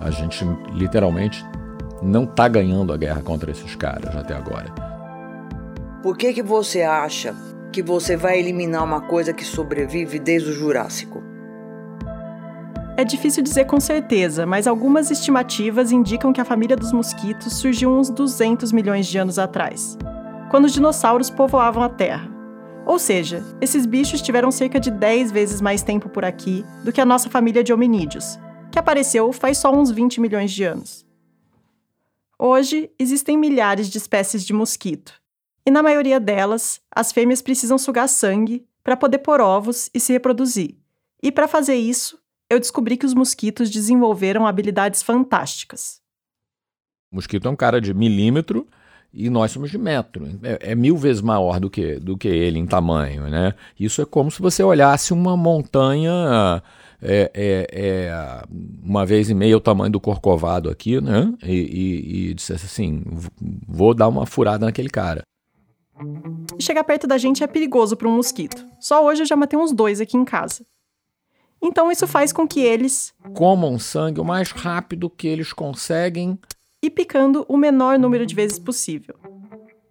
a 0.00 0.10
gente 0.10 0.44
literalmente 0.72 1.44
não 2.02 2.22
está 2.24 2.46
ganhando 2.48 2.92
a 2.92 2.96
guerra 2.96 3.20
contra 3.20 3.50
esses 3.50 3.74
caras 3.74 4.14
até 4.16 4.34
agora. 4.34 4.72
Por 6.02 6.16
que, 6.16 6.32
que 6.32 6.42
você 6.42 6.82
acha 6.82 7.34
que 7.72 7.82
você 7.82 8.16
vai 8.16 8.38
eliminar 8.38 8.84
uma 8.84 9.00
coisa 9.00 9.32
que 9.32 9.44
sobrevive 9.44 10.18
desde 10.18 10.50
o 10.50 10.52
Jurássico? 10.52 11.22
É 12.96 13.04
difícil 13.04 13.42
dizer 13.42 13.64
com 13.64 13.80
certeza, 13.80 14.44
mas 14.44 14.66
algumas 14.66 15.10
estimativas 15.10 15.90
indicam 15.90 16.32
que 16.32 16.40
a 16.40 16.44
família 16.44 16.76
dos 16.76 16.92
mosquitos 16.92 17.54
surgiu 17.54 17.90
uns 17.90 18.10
200 18.10 18.72
milhões 18.72 19.06
de 19.06 19.16
anos 19.16 19.38
atrás, 19.38 19.96
quando 20.50 20.66
os 20.66 20.72
dinossauros 20.72 21.30
povoavam 21.30 21.82
a 21.82 21.88
Terra. 21.88 22.28
Ou 22.84 22.98
seja, 22.98 23.42
esses 23.60 23.86
bichos 23.86 24.20
tiveram 24.20 24.50
cerca 24.50 24.80
de 24.80 24.90
10 24.90 25.30
vezes 25.30 25.60
mais 25.60 25.82
tempo 25.82 26.08
por 26.08 26.24
aqui 26.24 26.64
do 26.84 26.92
que 26.92 27.00
a 27.00 27.06
nossa 27.06 27.30
família 27.30 27.62
de 27.62 27.72
hominídeos, 27.72 28.38
que 28.70 28.78
apareceu 28.78 29.32
faz 29.32 29.58
só 29.58 29.72
uns 29.72 29.90
20 29.90 30.20
milhões 30.20 30.50
de 30.50 30.64
anos. 30.64 31.06
Hoje, 32.38 32.90
existem 32.98 33.36
milhares 33.36 33.88
de 33.88 33.98
espécies 33.98 34.44
de 34.44 34.52
mosquito, 34.52 35.19
e 35.64 35.70
na 35.70 35.82
maioria 35.82 36.18
delas, 36.18 36.80
as 36.90 37.12
fêmeas 37.12 37.42
precisam 37.42 37.78
sugar 37.78 38.08
sangue 38.08 38.64
para 38.82 38.96
poder 38.96 39.18
pôr 39.18 39.40
ovos 39.40 39.90
e 39.92 40.00
se 40.00 40.12
reproduzir. 40.12 40.76
E 41.22 41.30
para 41.30 41.46
fazer 41.46 41.74
isso, 41.74 42.18
eu 42.48 42.58
descobri 42.58 42.96
que 42.96 43.06
os 43.06 43.14
mosquitos 43.14 43.70
desenvolveram 43.70 44.46
habilidades 44.46 45.02
fantásticas. 45.02 46.00
O 47.12 47.16
mosquito 47.16 47.46
é 47.46 47.50
um 47.50 47.56
cara 47.56 47.80
de 47.80 47.92
milímetro 47.92 48.66
e 49.12 49.28
nós 49.28 49.50
somos 49.50 49.70
de 49.70 49.78
metro. 49.78 50.28
É, 50.42 50.72
é, 50.72 50.74
mil 50.74 50.96
vezes 50.96 51.20
maior 51.20 51.60
do 51.60 51.68
que, 51.68 51.96
do 51.96 52.16
que 52.16 52.28
ele 52.28 52.58
em 52.58 52.66
tamanho, 52.66 53.28
né? 53.28 53.54
Isso 53.78 54.00
é 54.00 54.04
como 54.04 54.30
se 54.30 54.40
você 54.40 54.62
olhasse 54.62 55.12
uma 55.12 55.36
montanha 55.36 56.62
é, 57.02 57.30
é, 57.34 57.66
é 57.72 58.44
uma 58.82 59.04
vez 59.04 59.30
e 59.30 59.34
meia 59.34 59.56
o 59.56 59.60
tamanho 59.60 59.92
do 59.92 60.00
corcovado 60.00 60.70
aqui, 60.70 61.00
né? 61.00 61.32
E, 61.42 61.52
e, 61.52 62.30
e 62.30 62.34
dissesse 62.34 62.66
assim, 62.66 63.02
vou 63.68 63.94
dar 63.94 64.08
uma 64.08 64.26
furada 64.26 64.66
naquele 64.66 64.90
cara. 64.90 65.22
E 66.58 66.62
chegar 66.62 66.84
perto 66.84 67.06
da 67.06 67.18
gente 67.18 67.42
é 67.42 67.46
perigoso 67.46 67.96
para 67.96 68.08
um 68.08 68.16
mosquito. 68.16 68.66
Só 68.78 69.04
hoje 69.04 69.22
eu 69.22 69.26
já 69.26 69.36
matei 69.36 69.58
uns 69.58 69.72
dois 69.72 70.00
aqui 70.00 70.16
em 70.16 70.24
casa. 70.24 70.64
Então 71.62 71.90
isso 71.92 72.06
faz 72.06 72.32
com 72.32 72.48
que 72.48 72.60
eles 72.60 73.12
comam 73.34 73.78
sangue 73.78 74.20
o 74.20 74.24
mais 74.24 74.50
rápido 74.50 75.10
que 75.10 75.28
eles 75.28 75.52
conseguem 75.52 76.38
e 76.82 76.88
picando 76.88 77.44
o 77.48 77.56
menor 77.56 77.98
número 77.98 78.24
de 78.24 78.34
vezes 78.34 78.58
possível. 78.58 79.14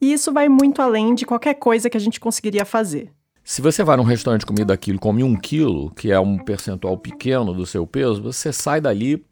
E 0.01 0.11
isso 0.11 0.31
vai 0.31 0.49
muito 0.49 0.81
além 0.81 1.13
de 1.13 1.25
qualquer 1.25 1.55
coisa 1.55 1.89
que 1.89 1.97
a 1.97 1.99
gente 1.99 2.19
conseguiria 2.19 2.65
fazer. 2.65 3.11
Se 3.43 3.61
você 3.61 3.83
vai 3.83 3.97
num 3.97 4.03
restaurante 4.03 4.41
de 4.41 4.45
comida 4.45 4.73
aquilo 4.73 4.97
e 4.97 5.01
come 5.01 5.23
um 5.23 5.35
quilo, 5.35 5.91
que 5.91 6.11
é 6.11 6.19
um 6.19 6.37
percentual 6.37 6.97
pequeno 6.97 7.53
do 7.53 7.65
seu 7.65 7.85
peso, 7.85 8.21
você 8.21 8.53
sai 8.53 8.79
dali 8.79 9.25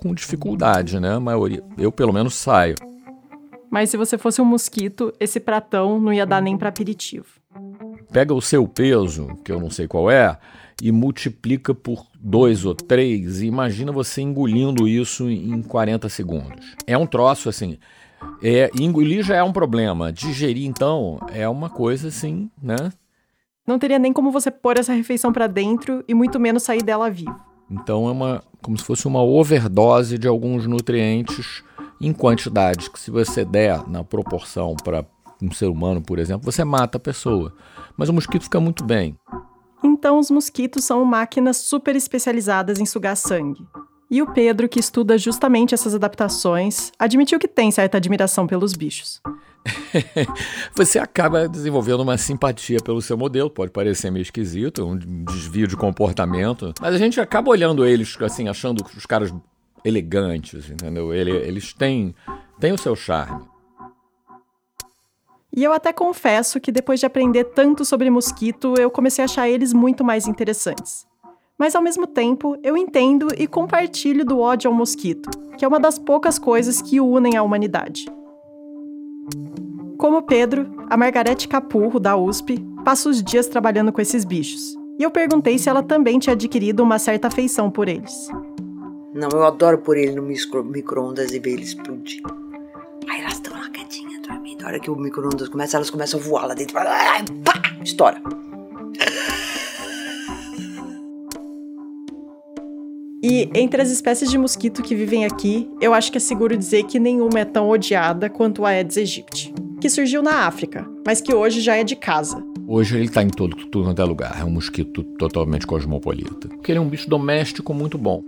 com 0.00 0.14
dificuldade, 0.14 0.98
né? 0.98 1.14
A 1.14 1.20
maioria, 1.20 1.62
eu 1.76 1.92
pelo 1.92 2.12
menos 2.12 2.34
saio. 2.34 2.76
Mas 3.70 3.90
se 3.90 3.96
você 3.96 4.16
fosse 4.16 4.40
um 4.40 4.44
mosquito, 4.44 5.12
esse 5.20 5.38
pratão 5.38 6.00
não 6.00 6.12
ia 6.12 6.24
dar 6.24 6.40
nem 6.40 6.56
para 6.56 6.68
aperitivo. 6.68 7.26
Pega 8.10 8.34
o 8.34 8.40
seu 8.40 8.66
peso, 8.66 9.28
que 9.44 9.52
eu 9.52 9.60
não 9.60 9.70
sei 9.70 9.86
qual 9.86 10.10
é, 10.10 10.38
e 10.82 10.90
multiplica 10.90 11.74
por 11.74 12.06
dois 12.18 12.64
ou 12.64 12.74
três, 12.74 13.42
e 13.42 13.46
imagina 13.46 13.92
você 13.92 14.22
engolindo 14.22 14.88
isso 14.88 15.28
em 15.28 15.60
40 15.62 16.08
segundos. 16.08 16.76
É 16.86 16.96
um 16.96 17.06
troço 17.06 17.48
assim. 17.48 17.78
É, 18.42 18.70
engolir 18.78 19.22
já 19.22 19.36
é 19.36 19.42
um 19.42 19.52
problema. 19.52 20.12
Digerir, 20.12 20.66
então, 20.66 21.18
é 21.32 21.48
uma 21.48 21.68
coisa 21.68 22.08
assim, 22.08 22.50
né? 22.62 22.90
Não 23.66 23.78
teria 23.78 23.98
nem 23.98 24.12
como 24.12 24.30
você 24.30 24.50
pôr 24.50 24.78
essa 24.78 24.94
refeição 24.94 25.32
para 25.32 25.46
dentro 25.46 26.02
e 26.08 26.14
muito 26.14 26.40
menos 26.40 26.62
sair 26.62 26.82
dela 26.82 27.10
vivo. 27.10 27.36
Então 27.70 28.08
é 28.08 28.12
uma 28.12 28.42
como 28.62 28.78
se 28.78 28.84
fosse 28.84 29.06
uma 29.06 29.22
overdose 29.22 30.18
de 30.18 30.26
alguns 30.26 30.66
nutrientes 30.66 31.62
em 32.00 32.12
quantidades 32.12 32.88
que 32.88 32.98
se 32.98 33.10
você 33.10 33.44
der 33.44 33.86
na 33.88 34.04
proporção 34.04 34.76
para 34.76 35.04
um 35.42 35.52
ser 35.52 35.66
humano, 35.66 36.02
por 36.02 36.18
exemplo, 36.18 36.50
você 36.50 36.64
mata 36.64 36.98
a 36.98 37.00
pessoa. 37.00 37.52
Mas 37.96 38.08
o 38.08 38.12
mosquito 38.12 38.42
fica 38.42 38.60
muito 38.60 38.84
bem. 38.84 39.16
Então 39.82 40.18
os 40.18 40.30
mosquitos 40.30 40.84
são 40.84 41.04
máquinas 41.04 41.56
super 41.58 41.94
especializadas 41.94 42.80
em 42.80 42.86
sugar 42.86 43.16
sangue. 43.16 43.66
E 44.10 44.22
o 44.22 44.32
Pedro, 44.32 44.68
que 44.68 44.80
estuda 44.80 45.18
justamente 45.18 45.74
essas 45.74 45.94
adaptações, 45.94 46.90
admitiu 46.98 47.38
que 47.38 47.46
tem 47.46 47.70
certa 47.70 47.98
admiração 47.98 48.46
pelos 48.46 48.72
bichos. 48.72 49.20
você 50.74 50.98
acaba 50.98 51.46
desenvolvendo 51.46 52.00
uma 52.00 52.16
simpatia 52.16 52.78
pelo 52.82 53.02
seu 53.02 53.18
modelo, 53.18 53.50
pode 53.50 53.70
parecer 53.70 54.10
meio 54.10 54.22
esquisito, 54.22 54.86
um 54.86 54.96
desvio 55.24 55.66
de 55.66 55.76
comportamento, 55.76 56.72
mas 56.80 56.94
a 56.94 56.98
gente 56.98 57.20
acaba 57.20 57.50
olhando 57.50 57.84
eles 57.84 58.16
assim, 58.22 58.48
achando 58.48 58.82
os 58.96 59.04
caras 59.04 59.32
elegantes, 59.88 60.70
entendeu? 60.70 61.12
Eles 61.12 61.72
têm, 61.72 62.14
têm 62.60 62.72
o 62.72 62.78
seu 62.78 62.94
charme. 62.94 63.44
E 65.54 65.64
eu 65.64 65.72
até 65.72 65.92
confesso 65.92 66.60
que 66.60 66.70
depois 66.70 67.00
de 67.00 67.06
aprender 67.06 67.44
tanto 67.44 67.84
sobre 67.84 68.10
mosquito, 68.10 68.74
eu 68.78 68.90
comecei 68.90 69.22
a 69.22 69.26
achar 69.26 69.48
eles 69.48 69.72
muito 69.72 70.04
mais 70.04 70.28
interessantes. 70.28 71.06
Mas 71.58 71.74
ao 71.74 71.82
mesmo 71.82 72.06
tempo, 72.06 72.56
eu 72.62 72.76
entendo 72.76 73.28
e 73.36 73.46
compartilho 73.46 74.24
do 74.24 74.38
ódio 74.38 74.70
ao 74.70 74.76
mosquito, 74.76 75.28
que 75.56 75.64
é 75.64 75.68
uma 75.68 75.80
das 75.80 75.98
poucas 75.98 76.38
coisas 76.38 76.80
que 76.80 77.00
unem 77.00 77.36
a 77.36 77.42
humanidade. 77.42 78.06
Como 79.96 80.22
Pedro, 80.22 80.70
a 80.88 80.96
Margarete 80.96 81.48
Capurro, 81.48 81.98
da 81.98 82.16
USP, 82.16 82.64
passa 82.84 83.08
os 83.08 83.20
dias 83.20 83.48
trabalhando 83.48 83.92
com 83.92 84.00
esses 84.00 84.24
bichos. 84.24 84.76
E 84.96 85.02
eu 85.02 85.10
perguntei 85.10 85.58
se 85.58 85.68
ela 85.68 85.82
também 85.82 86.20
tinha 86.20 86.34
adquirido 86.34 86.80
uma 86.80 87.00
certa 87.00 87.26
afeição 87.26 87.68
por 87.68 87.88
eles. 87.88 88.28
Não, 89.18 89.28
eu 89.30 89.42
adoro 89.44 89.78
pôr 89.78 89.96
ele 89.96 90.12
no 90.12 90.22
micro-ondas 90.22 91.32
e 91.32 91.40
ver 91.40 91.54
ele 91.54 91.64
explodir. 91.64 92.22
Aí 93.10 93.20
elas 93.20 93.32
estão 93.32 93.52
lá 93.52 93.68
quietinhas, 93.68 94.22
dormindo. 94.22 94.64
A 94.64 94.68
hora 94.68 94.78
que 94.78 94.88
o 94.88 94.94
micro-ondas 94.94 95.48
começa, 95.48 95.76
elas 95.76 95.90
começam 95.90 96.20
a 96.20 96.22
voar 96.22 96.46
lá 96.46 96.54
dentro. 96.54 96.74
Pá! 96.74 97.60
Estoura. 97.82 98.22
E 103.20 103.50
entre 103.56 103.82
as 103.82 103.90
espécies 103.90 104.30
de 104.30 104.38
mosquito 104.38 104.84
que 104.84 104.94
vivem 104.94 105.24
aqui, 105.24 105.68
eu 105.80 105.92
acho 105.92 106.12
que 106.12 106.18
é 106.18 106.20
seguro 106.20 106.56
dizer 106.56 106.84
que 106.84 107.00
nenhuma 107.00 107.40
é 107.40 107.44
tão 107.44 107.68
odiada 107.68 108.30
quanto 108.30 108.64
a 108.64 108.68
Aedes 108.68 108.96
aegypti, 108.96 109.52
que 109.80 109.90
surgiu 109.90 110.22
na 110.22 110.46
África, 110.46 110.88
mas 111.04 111.20
que 111.20 111.34
hoje 111.34 111.60
já 111.60 111.74
é 111.74 111.82
de 111.82 111.96
casa. 111.96 112.40
Hoje 112.68 112.94
ele 112.94 113.06
está 113.06 113.20
em 113.20 113.30
todo, 113.30 113.56
tudo 113.56 113.86
quanto 113.86 114.00
é 114.00 114.04
lugar. 114.04 114.40
É 114.40 114.44
um 114.44 114.50
mosquito 114.50 115.02
totalmente 115.18 115.66
cosmopolita. 115.66 116.46
Porque 116.48 116.70
ele 116.70 116.78
é 116.78 116.82
um 116.82 116.88
bicho 116.88 117.10
doméstico 117.10 117.74
muito 117.74 117.98
bom. 117.98 118.22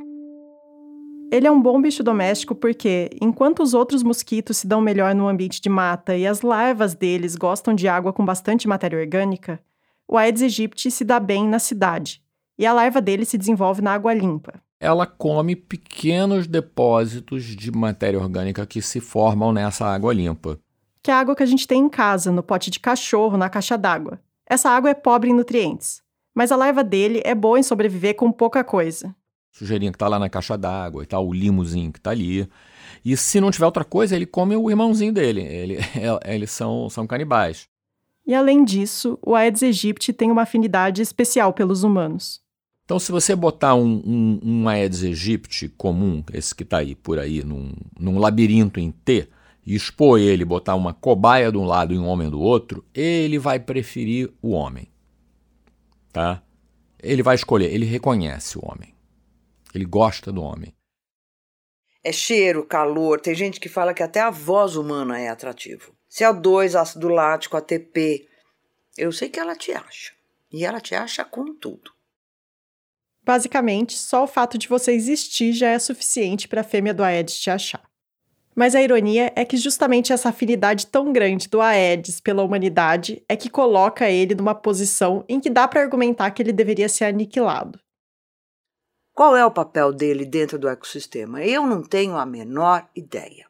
Ele 1.31 1.47
é 1.47 1.51
um 1.51 1.63
bom 1.63 1.81
bicho 1.81 2.03
doméstico 2.03 2.57
porque, 2.57 3.09
enquanto 3.21 3.63
os 3.63 3.73
outros 3.73 4.03
mosquitos 4.03 4.57
se 4.57 4.67
dão 4.67 4.81
melhor 4.81 5.15
no 5.15 5.29
ambiente 5.29 5.61
de 5.61 5.69
mata 5.69 6.17
e 6.17 6.27
as 6.27 6.43
larvas 6.43 6.93
deles 6.93 7.37
gostam 7.37 7.73
de 7.73 7.87
água 7.87 8.13
com 8.13 8.25
bastante 8.25 8.67
matéria 8.67 8.99
orgânica, 8.99 9.61
o 10.09 10.19
Aedes 10.19 10.43
aegypti 10.43 10.91
se 10.91 11.05
dá 11.05 11.21
bem 11.21 11.47
na 11.47 11.61
cidade, 11.61 12.21
e 12.59 12.67
a 12.67 12.73
larva 12.73 13.01
dele 13.01 13.25
se 13.25 13.39
desenvolve 13.39 13.81
na 13.81 13.95
água 13.95 14.13
limpa. 14.13 14.61
Ela 14.81 15.07
come 15.07 15.55
pequenos 15.55 16.49
depósitos 16.49 17.45
de 17.45 17.71
matéria 17.71 18.19
orgânica 18.19 18.67
que 18.67 18.83
se 18.83 18.99
formam 18.99 19.53
nessa 19.53 19.87
água 19.87 20.13
limpa. 20.13 20.59
Que 21.01 21.13
é 21.13 21.15
a 21.15 21.21
água 21.21 21.37
que 21.37 21.45
a 21.45 21.47
gente 21.47 21.69
tem 21.69 21.83
em 21.83 21.89
casa, 21.89 22.33
no 22.33 22.43
pote 22.43 22.71
de 22.71 22.81
cachorro, 22.81 23.37
na 23.37 23.49
caixa 23.49 23.79
d'água. 23.79 24.21
Essa 24.45 24.69
água 24.69 24.91
é 24.91 24.95
pobre 24.95 25.31
em 25.31 25.35
nutrientes, 25.35 26.03
mas 26.35 26.51
a 26.51 26.57
larva 26.57 26.83
dele 26.83 27.23
é 27.25 27.37
boa 27.37 27.61
em 27.61 27.63
sobreviver 27.63 28.17
com 28.17 28.33
pouca 28.33 28.65
coisa. 28.65 29.15
Sujeirinha 29.53 29.93
que 29.93 29.99
tá 29.99 30.09
lá 30.09 30.19
na 30.19 30.29
caixa 30.29 30.57
d'água 30.57 31.03
e 31.03 31.07
tal, 31.07 31.27
o 31.27 31.33
limozinho 31.33 31.93
que 31.93 32.01
tá 32.01 32.11
ali. 32.11 32.49
E 33.05 33.17
se 33.17 33.41
não 33.41 33.51
tiver 33.51 33.67
outra 33.67 33.85
coisa, 33.85 34.15
ele 34.15 34.27
come 34.27 34.57
o 34.57 34.71
irmãozinho 34.71 35.13
dele. 35.13 35.43
Ele, 35.43 35.79
eles 36.25 36.51
são, 36.51 36.89
são 36.89 37.07
canibais. 37.07 37.69
E 38.27 38.35
além 38.35 38.65
disso, 38.65 39.19
o 39.23 39.35
Aedes 39.35 39.63
aegypti 39.63 40.13
tem 40.13 40.31
uma 40.31 40.43
afinidade 40.43 41.03
especial 41.03 41.53
pelos 41.53 41.83
humanos. 41.83 42.41
Então, 42.85 42.99
se 42.99 43.13
você 43.13 43.37
botar 43.37 43.75
um, 43.75 44.03
um, 44.05 44.41
um 44.43 44.69
Aedes 44.69 45.03
aegypti 45.05 45.69
comum, 45.69 46.23
esse 46.33 46.55
que 46.55 46.63
está 46.63 46.79
aí 46.79 46.95
por 46.95 47.19
aí, 47.19 47.43
num, 47.45 47.73
num 47.99 48.19
labirinto 48.19 48.81
em 48.81 48.91
T, 48.91 49.29
e 49.65 49.75
expor 49.75 50.19
ele, 50.19 50.45
botar 50.45 50.75
uma 50.75 50.93
cobaia 50.93 51.53
de 51.53 51.59
um 51.59 51.65
lado 51.65 51.95
e 51.95 51.99
um 51.99 52.07
homem 52.07 52.29
do 52.29 52.41
outro, 52.41 52.85
ele 52.95 53.39
vai 53.39 53.61
preferir 53.61 54.31
o 54.43 54.51
homem. 54.51 54.89
Tá? 56.13 56.43
Ele 57.03 57.23
vai 57.23 57.35
escolher, 57.35 57.73
ele 57.73 57.87
reconhece 57.87 58.59
o 58.59 58.63
homem. 58.65 58.93
Ele 59.75 59.85
gosta 59.85 60.33
do 60.33 60.43
homem. 60.43 60.75
É 62.03 62.13
cheiro, 62.13 62.65
calor. 62.65 63.21
Tem 63.21 63.35
gente 63.35 63.61
que 63.61 63.69
fala 63.69 63.95
que 63.95 64.03
até 64.03 64.21
a 64.21 64.31
voz 64.31 64.77
humana 64.77 65.19
é 65.19 65.29
atrativo. 65.29 65.95
CO2, 66.11 66.75
ácido 66.75 67.09
lático, 67.09 67.57
ATP. 67.57 68.29
Eu 68.97 69.13
sei 69.13 69.29
que 69.29 69.39
ela 69.39 69.55
te 69.55 69.73
acha. 69.73 70.13
E 70.51 70.65
ela 70.65 70.81
te 70.81 70.95
acha 70.95 71.25
com 71.25 71.55
tudo. 71.55 71.93
Basicamente, 73.23 73.97
só 73.97 74.25
o 74.25 74.27
fato 74.27 74.59
de 74.59 74.67
você 74.67 74.93
existir 74.93 75.53
já 75.53 75.69
é 75.69 75.79
suficiente 75.79 76.49
para 76.49 76.63
a 76.63 76.65
fêmea 76.65 76.95
do 76.95 77.05
Aedes 77.05 77.39
te 77.39 77.51
achar. 77.51 77.89
Mas 78.57 78.75
a 78.75 78.83
ironia 78.83 79.33
é 79.37 79.45
que 79.45 79.57
justamente 79.57 80.13
essa 80.13 80.31
afinidade 80.31 80.87
tão 80.87 81.13
grande 81.13 81.49
do 81.49 81.61
Aedes 81.61 82.21
pela 82.21 82.43
humanidade 82.43 83.23
é 83.29 83.37
que 83.37 83.49
coloca 83.49 84.11
ele 84.11 84.35
numa 84.35 84.55
posição 84.55 85.25
em 85.29 85.39
que 85.39 85.49
dá 85.49 85.69
para 85.69 85.83
argumentar 85.83 86.31
que 86.33 86.43
ele 86.43 86.53
deveria 86.53 86.89
ser 86.89 87.05
aniquilado. 87.05 87.79
Qual 89.21 89.37
é 89.37 89.45
o 89.45 89.51
papel 89.51 89.93
dele 89.93 90.25
dentro 90.25 90.59
do 90.59 90.67
ecossistema? 90.67 91.45
Eu 91.45 91.67
não 91.67 91.83
tenho 91.83 92.17
a 92.17 92.25
menor 92.25 92.89
ideia. 92.97 93.45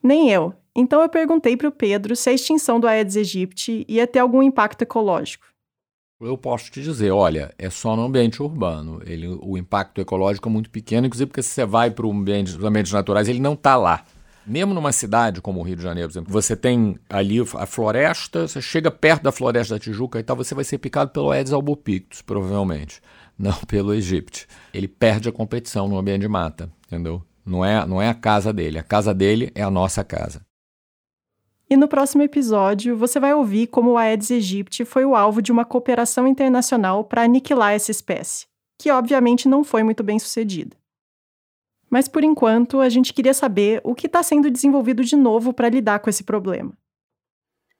Nem 0.00 0.30
eu. 0.30 0.54
Então 0.72 1.02
eu 1.02 1.08
perguntei 1.08 1.56
para 1.56 1.66
o 1.66 1.72
Pedro 1.72 2.14
se 2.14 2.30
a 2.30 2.32
extinção 2.32 2.78
do 2.78 2.86
Aedes 2.86 3.16
aegypti 3.16 3.84
ia 3.88 4.06
ter 4.06 4.20
algum 4.20 4.40
impacto 4.40 4.82
ecológico. 4.82 5.44
Eu 6.20 6.38
posso 6.38 6.70
te 6.70 6.80
dizer, 6.80 7.10
olha, 7.10 7.52
é 7.58 7.68
só 7.68 7.96
no 7.96 8.04
ambiente 8.04 8.40
urbano. 8.40 9.02
Ele, 9.04 9.26
o 9.26 9.58
impacto 9.58 10.00
ecológico 10.00 10.48
é 10.48 10.52
muito 10.52 10.70
pequeno, 10.70 11.08
inclusive 11.08 11.26
porque 11.26 11.42
se 11.42 11.48
você 11.48 11.66
vai 11.66 11.90
para 11.90 12.06
ambiente, 12.06 12.56
os 12.56 12.64
ambientes 12.64 12.92
naturais, 12.92 13.28
ele 13.28 13.40
não 13.40 13.54
está 13.54 13.74
lá. 13.74 14.04
Mesmo 14.46 14.72
numa 14.72 14.92
cidade 14.92 15.40
como 15.40 15.58
o 15.58 15.64
Rio 15.64 15.74
de 15.74 15.82
Janeiro, 15.82 16.08
por 16.08 16.12
exemplo, 16.12 16.32
você 16.32 16.54
tem 16.54 16.96
ali 17.10 17.38
a 17.40 17.66
floresta, 17.66 18.46
você 18.46 18.62
chega 18.62 18.92
perto 18.92 19.24
da 19.24 19.32
floresta 19.32 19.74
da 19.74 19.80
Tijuca 19.80 20.20
e 20.20 20.22
tal, 20.22 20.36
você 20.36 20.54
vai 20.54 20.62
ser 20.62 20.78
picado 20.78 21.10
pelo 21.10 21.32
Aedes 21.32 21.52
albopictus, 21.52 22.22
provavelmente, 22.22 23.02
não 23.38 23.56
pelo 23.66 23.94
Egipte. 23.94 24.46
Ele 24.72 24.88
perde 24.88 25.28
a 25.28 25.32
competição 25.32 25.88
no 25.88 25.98
ambiente 25.98 26.22
de 26.22 26.28
mata, 26.28 26.72
entendeu? 26.86 27.22
Não 27.44 27.64
é, 27.64 27.86
não 27.86 28.02
é 28.02 28.08
a 28.08 28.14
casa 28.14 28.52
dele, 28.52 28.78
a 28.78 28.82
casa 28.82 29.14
dele 29.14 29.52
é 29.54 29.62
a 29.62 29.70
nossa 29.70 30.02
casa. 30.02 30.44
E 31.68 31.76
no 31.76 31.88
próximo 31.88 32.22
episódio, 32.22 32.96
você 32.96 33.18
vai 33.18 33.34
ouvir 33.34 33.66
como 33.66 33.92
o 33.92 33.98
Aedes 33.98 34.30
aegypti 34.30 34.84
foi 34.84 35.04
o 35.04 35.16
alvo 35.16 35.42
de 35.42 35.50
uma 35.50 35.64
cooperação 35.64 36.26
internacional 36.26 37.04
para 37.04 37.22
aniquilar 37.22 37.72
essa 37.72 37.90
espécie, 37.90 38.46
que 38.78 38.90
obviamente 38.90 39.48
não 39.48 39.64
foi 39.64 39.82
muito 39.82 40.04
bem 40.04 40.18
sucedida. 40.18 40.76
Mas 41.90 42.06
por 42.06 42.22
enquanto, 42.22 42.80
a 42.80 42.88
gente 42.88 43.12
queria 43.12 43.34
saber 43.34 43.80
o 43.84 43.94
que 43.94 44.06
está 44.06 44.22
sendo 44.22 44.50
desenvolvido 44.50 45.04
de 45.04 45.16
novo 45.16 45.52
para 45.52 45.68
lidar 45.68 46.00
com 46.00 46.10
esse 46.10 46.22
problema. 46.22 46.72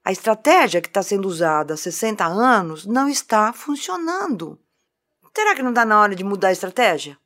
A 0.05 0.12
estratégia 0.12 0.81
que 0.81 0.88
está 0.88 1.03
sendo 1.03 1.27
usada 1.27 1.75
há 1.75 1.77
60 1.77 2.25
anos 2.25 2.87
não 2.87 3.09
está 3.09 3.53
funcionando. 3.53 4.59
Será 5.37 5.55
que 5.55 5.62
não 5.62 5.68
está 5.68 5.85
na 5.85 6.01
hora 6.01 6.14
de 6.14 6.25
mudar 6.25 6.49
a 6.49 6.53
estratégia? 6.53 7.18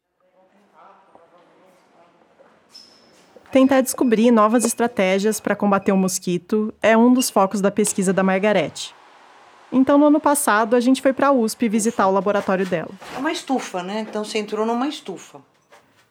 Tentar 3.53 3.83
descobrir 3.83 4.33
novas 4.33 4.65
estratégias 4.65 5.39
para 5.39 5.55
combater 5.55 5.93
o 5.93 5.97
mosquito 5.97 6.75
é 6.83 6.97
um 6.97 7.13
dos 7.13 7.31
focos 7.31 7.61
da 7.61 7.71
pesquisa 7.71 8.13
da 8.13 8.25
Margarete. 8.25 8.93
Então, 9.71 9.97
no 9.97 10.07
ano 10.07 10.19
passado, 10.19 10.75
a 10.75 10.81
gente 10.81 11.01
foi 11.01 11.13
para 11.13 11.29
a 11.29 11.33
USP 11.33 11.69
visitar 11.69 12.09
o 12.09 12.11
laboratório 12.11 12.67
dela. 12.67 12.91
É 13.15 13.19
uma 13.19 13.31
estufa, 13.31 13.81
né? 13.81 14.01
Então 14.01 14.25
você 14.25 14.39
entrou 14.39 14.67
numa 14.67 14.89
estufa. 14.89 15.41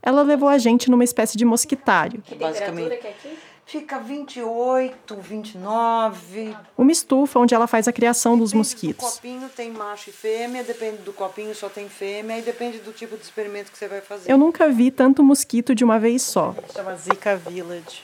Ela 0.02 0.22
levou 0.22 0.48
a 0.48 0.58
gente 0.58 0.90
numa 0.90 1.04
espécie 1.04 1.38
de 1.38 1.44
mosquitário. 1.44 2.22
Que 2.22 2.36
basicamente 2.36 2.96
que 2.96 3.08
é 3.08 3.10
aqui? 3.10 3.38
Fica 3.70 4.00
28, 4.00 5.16
29. 5.16 6.58
Uma 6.76 6.92
estufa 6.92 7.38
onde 7.38 7.54
ela 7.54 7.68
faz 7.68 7.88
a 7.88 7.94
criação 7.94 8.36
dos 8.36 8.50
depende 8.50 8.58
mosquitos. 8.58 9.06
Do 9.06 9.12
copinho 9.12 9.50
tem 9.50 9.70
macho 9.70 10.10
e 10.10 10.14
fêmea, 10.14 10.64
depende 10.64 11.04
do 11.04 11.14
copinho 11.14 11.54
só 11.54 11.70
tem 11.70 11.88
fêmea 11.88 12.40
e 12.40 12.42
depende 12.42 12.80
do 12.80 12.92
tipo 12.92 13.16
de 13.16 13.22
experimento 13.22 13.72
que 13.72 13.78
você 13.78 13.88
vai 13.88 14.02
fazer. 14.02 14.32
Eu 14.32 14.40
nunca 14.40 14.68
vi 14.70 14.90
tanto 14.90 15.24
mosquito 15.24 15.76
de 15.76 15.84
uma 15.84 16.00
vez 16.00 16.24
só. 16.24 16.56
Chama 16.74 16.96
Zika 16.96 17.36
Village. 17.36 18.02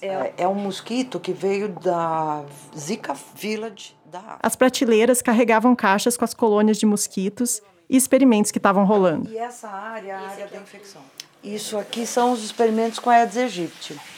É, 0.00 0.32
é 0.38 0.48
um 0.48 0.54
mosquito 0.54 1.20
que 1.20 1.34
veio 1.34 1.68
da 1.68 2.42
Zika 2.74 3.14
Village 3.34 3.94
da 4.06 4.38
As 4.42 4.56
prateleiras 4.56 5.20
carregavam 5.20 5.76
caixas 5.76 6.16
com 6.16 6.24
as 6.24 6.32
colônias 6.32 6.78
de 6.78 6.86
mosquitos 6.86 7.60
e 7.90 7.96
experimentos 7.98 8.50
que 8.50 8.58
estavam 8.58 8.86
rolando. 8.86 9.30
E 9.30 9.36
essa 9.36 9.68
área 9.68 10.12
é 10.12 10.14
a 10.14 10.20
área 10.20 10.46
da 10.46 10.56
infecção. 10.56 11.02
Isso 11.44 11.76
aqui 11.76 12.06
são 12.06 12.32
os 12.32 12.42
experimentos 12.42 12.98
com 12.98 13.10
a 13.10 13.16
Aedes 13.16 13.36
aegypti. 13.36 14.15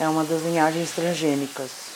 É 0.00 0.08
uma 0.08 0.24
das 0.24 0.40
linhagens 0.42 0.92
transgênicas. 0.92 1.90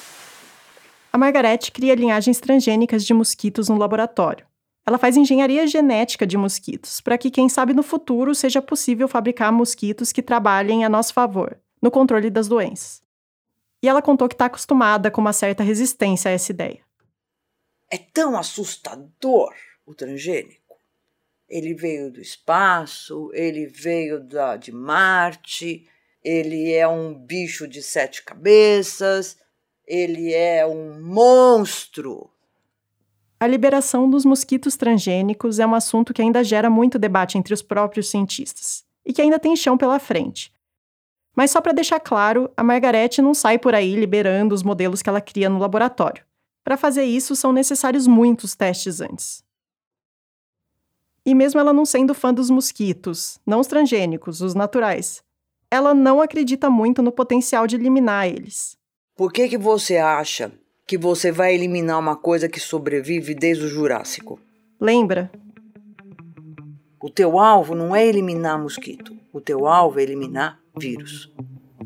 A 1.10 1.16
Margarete 1.16 1.72
cria 1.72 1.94
linhagens 1.94 2.38
transgênicas 2.38 3.02
de 3.02 3.14
mosquitos 3.14 3.70
no 3.70 3.78
laboratório. 3.78 4.46
Ela 4.84 4.98
faz 4.98 5.16
engenharia 5.16 5.66
genética 5.66 6.26
de 6.26 6.36
mosquitos, 6.36 7.00
para 7.00 7.16
que, 7.16 7.30
quem 7.30 7.48
sabe, 7.48 7.72
no 7.72 7.82
futuro 7.82 8.34
seja 8.34 8.60
possível 8.60 9.08
fabricar 9.08 9.50
mosquitos 9.50 10.12
que 10.12 10.20
trabalhem 10.20 10.84
a 10.84 10.88
nosso 10.90 11.14
favor, 11.14 11.58
no 11.80 11.90
controle 11.90 12.28
das 12.28 12.46
doenças. 12.46 13.02
E 13.82 13.88
ela 13.88 14.02
contou 14.02 14.28
que 14.28 14.34
está 14.34 14.46
acostumada 14.46 15.10
com 15.10 15.22
uma 15.22 15.32
certa 15.32 15.62
resistência 15.62 16.30
a 16.30 16.34
essa 16.34 16.52
ideia. 16.52 16.80
É 17.90 17.96
tão 17.96 18.36
assustador 18.36 19.54
o 19.86 19.94
transgênico. 19.94 20.76
Ele 21.48 21.72
veio 21.72 22.12
do 22.12 22.20
espaço, 22.20 23.30
ele 23.32 23.66
veio 23.66 24.20
da, 24.20 24.58
de 24.58 24.72
Marte, 24.72 25.88
ele 26.24 26.72
é 26.72 26.88
um 26.88 27.12
bicho 27.12 27.68
de 27.68 27.82
sete 27.82 28.24
cabeças, 28.24 29.36
ele 29.86 30.32
é 30.32 30.66
um 30.66 31.00
monstro. 31.02 32.30
A 33.38 33.46
liberação 33.46 34.08
dos 34.08 34.24
mosquitos 34.24 34.74
transgênicos 34.74 35.58
é 35.58 35.66
um 35.66 35.74
assunto 35.74 36.14
que 36.14 36.22
ainda 36.22 36.42
gera 36.42 36.70
muito 36.70 36.98
debate 36.98 37.36
entre 37.36 37.52
os 37.52 37.60
próprios 37.60 38.08
cientistas 38.08 38.84
e 39.04 39.12
que 39.12 39.20
ainda 39.20 39.38
tem 39.38 39.54
chão 39.54 39.76
pela 39.76 39.98
frente. 39.98 40.50
Mas 41.36 41.50
só 41.50 41.60
para 41.60 41.72
deixar 41.72 42.00
claro, 42.00 42.50
a 42.56 42.62
Margarete 42.62 43.20
não 43.20 43.34
sai 43.34 43.58
por 43.58 43.74
aí 43.74 43.94
liberando 43.96 44.54
os 44.54 44.62
modelos 44.62 45.02
que 45.02 45.10
ela 45.10 45.20
cria 45.20 45.50
no 45.50 45.58
laboratório. 45.58 46.24
Para 46.62 46.78
fazer 46.78 47.04
isso, 47.04 47.36
são 47.36 47.52
necessários 47.52 48.06
muitos 48.06 48.54
testes 48.54 49.02
antes. 49.02 49.44
E 51.26 51.34
mesmo 51.34 51.60
ela 51.60 51.72
não 51.72 51.84
sendo 51.84 52.14
fã 52.14 52.32
dos 52.32 52.48
mosquitos, 52.48 53.38
não 53.44 53.60
os 53.60 53.66
transgênicos, 53.66 54.40
os 54.40 54.54
naturais, 54.54 55.22
ela 55.74 55.92
não 55.92 56.20
acredita 56.20 56.70
muito 56.70 57.02
no 57.02 57.12
potencial 57.12 57.66
de 57.66 57.76
eliminar 57.76 58.28
eles. 58.28 58.76
Por 59.16 59.32
que, 59.32 59.48
que 59.48 59.58
você 59.58 59.98
acha 59.98 60.52
que 60.86 60.96
você 60.96 61.30
vai 61.30 61.54
eliminar 61.54 61.98
uma 61.98 62.16
coisa 62.16 62.48
que 62.48 62.60
sobrevive 62.60 63.34
desde 63.34 63.64
o 63.64 63.68
Jurássico? 63.68 64.40
Lembra? 64.80 65.30
O 67.02 67.10
teu 67.10 67.38
alvo 67.38 67.74
não 67.74 67.94
é 67.94 68.06
eliminar 68.06 68.58
mosquito. 68.58 69.14
O 69.32 69.40
teu 69.40 69.66
alvo 69.66 70.00
é 70.00 70.02
eliminar 70.02 70.60
vírus. 70.76 71.32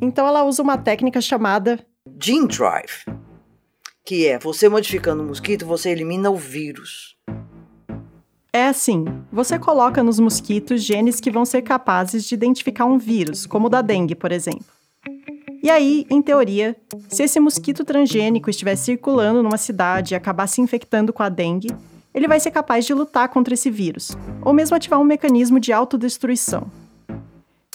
Então 0.00 0.26
ela 0.26 0.44
usa 0.44 0.62
uma 0.62 0.78
técnica 0.78 1.20
chamada 1.20 1.84
Gene 2.20 2.46
Drive, 2.46 3.04
que 4.04 4.26
é 4.26 4.38
você 4.38 4.68
modificando 4.68 5.22
o 5.22 5.26
mosquito, 5.26 5.66
você 5.66 5.90
elimina 5.90 6.30
o 6.30 6.36
vírus. 6.36 7.17
É 8.52 8.66
assim: 8.66 9.04
você 9.30 9.58
coloca 9.58 10.02
nos 10.02 10.18
mosquitos 10.18 10.82
genes 10.82 11.20
que 11.20 11.30
vão 11.30 11.44
ser 11.44 11.62
capazes 11.62 12.24
de 12.24 12.34
identificar 12.34 12.86
um 12.86 12.98
vírus, 12.98 13.46
como 13.46 13.66
o 13.66 13.70
da 13.70 13.82
dengue, 13.82 14.14
por 14.14 14.32
exemplo. 14.32 14.66
E 15.62 15.70
aí, 15.70 16.06
em 16.08 16.22
teoria, 16.22 16.76
se 17.08 17.24
esse 17.24 17.38
mosquito 17.40 17.84
transgênico 17.84 18.48
estiver 18.48 18.76
circulando 18.76 19.42
numa 19.42 19.58
cidade 19.58 20.14
e 20.14 20.16
acabar 20.16 20.46
se 20.46 20.60
infectando 20.60 21.12
com 21.12 21.22
a 21.22 21.28
dengue, 21.28 21.74
ele 22.14 22.28
vai 22.28 22.40
ser 22.40 22.50
capaz 22.50 22.86
de 22.86 22.94
lutar 22.94 23.28
contra 23.28 23.54
esse 23.54 23.70
vírus, 23.70 24.16
ou 24.42 24.52
mesmo 24.52 24.76
ativar 24.76 25.00
um 25.00 25.04
mecanismo 25.04 25.60
de 25.60 25.72
autodestruição. 25.72 26.70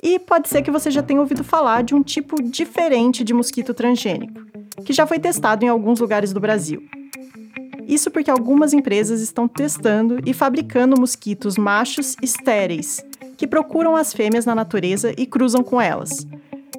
E 0.01 0.17
pode 0.17 0.49
ser 0.49 0.61
que 0.61 0.71
você 0.71 0.89
já 0.89 1.03
tenha 1.03 1.19
ouvido 1.19 1.43
falar 1.43 1.83
de 1.83 1.93
um 1.93 2.01
tipo 2.01 2.41
diferente 2.41 3.23
de 3.23 3.33
mosquito 3.33 3.73
transgênico, 3.73 4.41
que 4.83 4.91
já 4.91 5.05
foi 5.05 5.19
testado 5.19 5.63
em 5.63 5.69
alguns 5.69 5.99
lugares 5.99 6.33
do 6.33 6.39
Brasil. 6.39 6.83
Isso 7.87 8.09
porque 8.09 8.31
algumas 8.31 8.73
empresas 8.73 9.21
estão 9.21 9.47
testando 9.47 10.19
e 10.25 10.33
fabricando 10.33 10.99
mosquitos 10.99 11.57
machos 11.57 12.15
estéreis, 12.21 13.03
que 13.37 13.47
procuram 13.47 13.95
as 13.95 14.13
fêmeas 14.13 14.45
na 14.45 14.55
natureza 14.55 15.13
e 15.17 15.25
cruzam 15.25 15.63
com 15.63 15.81
elas. 15.81 16.25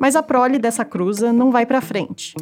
Mas 0.00 0.16
a 0.16 0.22
prole 0.22 0.58
dessa 0.58 0.84
cruza 0.84 1.32
não 1.32 1.50
vai 1.50 1.66
para 1.66 1.80
frente. 1.80 2.34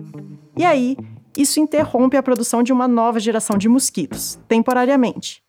E 0.57 0.65
aí, 0.65 0.97
isso 1.37 1.61
interrompe 1.61 2.17
a 2.17 2.23
produção 2.23 2.63
de 2.63 2.73
uma 2.73 2.87
nova 2.87 3.19
geração 3.19 3.57
de 3.57 3.69
mosquitos, 3.69 4.39
temporariamente. 4.47 5.43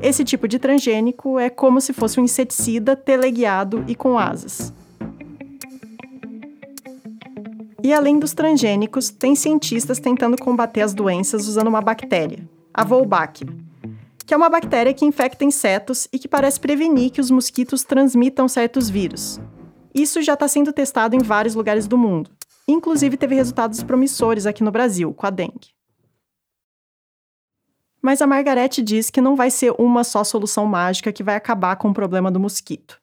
Esse 0.00 0.24
tipo 0.24 0.46
de 0.46 0.58
transgênico 0.58 1.38
é 1.38 1.50
como 1.50 1.80
se 1.80 1.92
fosse 1.92 2.20
um 2.20 2.24
inseticida 2.24 2.94
teleguiado 2.94 3.84
e 3.88 3.94
com 3.94 4.18
asas. 4.18 4.72
E 7.88 7.92
além 7.94 8.18
dos 8.18 8.34
transgênicos, 8.34 9.08
tem 9.08 9.34
cientistas 9.34 9.98
tentando 9.98 10.36
combater 10.36 10.82
as 10.82 10.92
doenças 10.92 11.48
usando 11.48 11.68
uma 11.68 11.80
bactéria, 11.80 12.46
a 12.74 12.84
Wolbachia, 12.84 13.46
que 14.26 14.34
é 14.34 14.36
uma 14.36 14.50
bactéria 14.50 14.92
que 14.92 15.06
infecta 15.06 15.42
insetos 15.42 16.06
e 16.12 16.18
que 16.18 16.28
parece 16.28 16.60
prevenir 16.60 17.10
que 17.10 17.18
os 17.18 17.30
mosquitos 17.30 17.84
transmitam 17.84 18.46
certos 18.46 18.90
vírus. 18.90 19.40
Isso 19.94 20.20
já 20.20 20.34
está 20.34 20.46
sendo 20.46 20.70
testado 20.70 21.16
em 21.16 21.20
vários 21.20 21.54
lugares 21.54 21.86
do 21.86 21.96
mundo. 21.96 22.30
Inclusive 22.68 23.16
teve 23.16 23.34
resultados 23.34 23.82
promissores 23.82 24.44
aqui 24.44 24.62
no 24.62 24.70
Brasil, 24.70 25.14
com 25.14 25.26
a 25.26 25.30
dengue. 25.30 25.72
Mas 28.02 28.20
a 28.20 28.26
Margarete 28.26 28.82
diz 28.82 29.08
que 29.08 29.22
não 29.22 29.34
vai 29.34 29.50
ser 29.50 29.72
uma 29.78 30.04
só 30.04 30.22
solução 30.24 30.66
mágica 30.66 31.10
que 31.10 31.22
vai 31.22 31.36
acabar 31.36 31.76
com 31.76 31.88
o 31.88 31.94
problema 31.94 32.30
do 32.30 32.38
mosquito. 32.38 33.00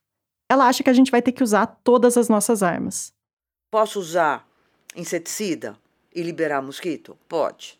Ela 0.48 0.68
acha 0.68 0.84
que 0.84 0.92
a 0.92 0.94
gente 0.94 1.10
vai 1.10 1.24
ter 1.24 1.32
que 1.32 1.42
usar 1.42 1.66
todas 1.84 2.18
as 2.18 2.30
nossas 2.30 2.62
armas. 2.62 3.12
Posso 3.72 4.00
usar 4.00 4.45
inseticida 4.96 5.78
e 6.14 6.22
liberar 6.22 6.62
mosquito? 6.62 7.18
Pode. 7.28 7.80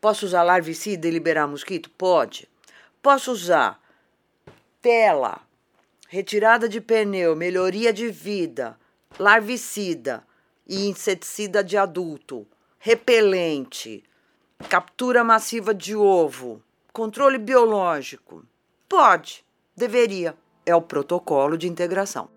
Posso 0.00 0.26
usar 0.26 0.42
larvicida 0.42 1.06
e 1.06 1.10
liberar 1.10 1.46
mosquito? 1.46 1.90
Pode. 1.90 2.48
Posso 3.02 3.32
usar 3.32 3.80
tela, 4.82 5.40
retirada 6.08 6.68
de 6.68 6.80
pneu, 6.80 7.34
melhoria 7.36 7.92
de 7.92 8.08
vida, 8.10 8.78
larvicida 9.18 10.24
e 10.66 10.86
inseticida 10.86 11.62
de 11.62 11.76
adulto, 11.76 12.46
repelente, 12.78 14.02
captura 14.68 15.22
massiva 15.22 15.74
de 15.74 15.94
ovo, 15.94 16.62
controle 16.92 17.38
biológico? 17.38 18.44
Pode, 18.88 19.44
deveria. 19.76 20.36
É 20.64 20.74
o 20.74 20.82
protocolo 20.82 21.56
de 21.56 21.68
integração. 21.68 22.35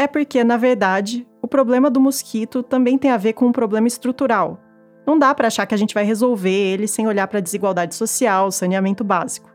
É 0.00 0.06
porque, 0.06 0.42
na 0.42 0.56
verdade, 0.56 1.28
o 1.42 1.46
problema 1.46 1.90
do 1.90 2.00
mosquito 2.00 2.62
também 2.62 2.96
tem 2.96 3.10
a 3.10 3.18
ver 3.18 3.34
com 3.34 3.44
um 3.44 3.52
problema 3.52 3.86
estrutural. 3.86 4.58
Não 5.06 5.18
dá 5.18 5.34
para 5.34 5.48
achar 5.48 5.66
que 5.66 5.74
a 5.74 5.76
gente 5.76 5.92
vai 5.92 6.04
resolver 6.04 6.50
ele 6.50 6.88
sem 6.88 7.06
olhar 7.06 7.28
para 7.28 7.36
a 7.36 7.42
desigualdade 7.42 7.94
social, 7.94 8.50
saneamento 8.50 9.04
básico. 9.04 9.50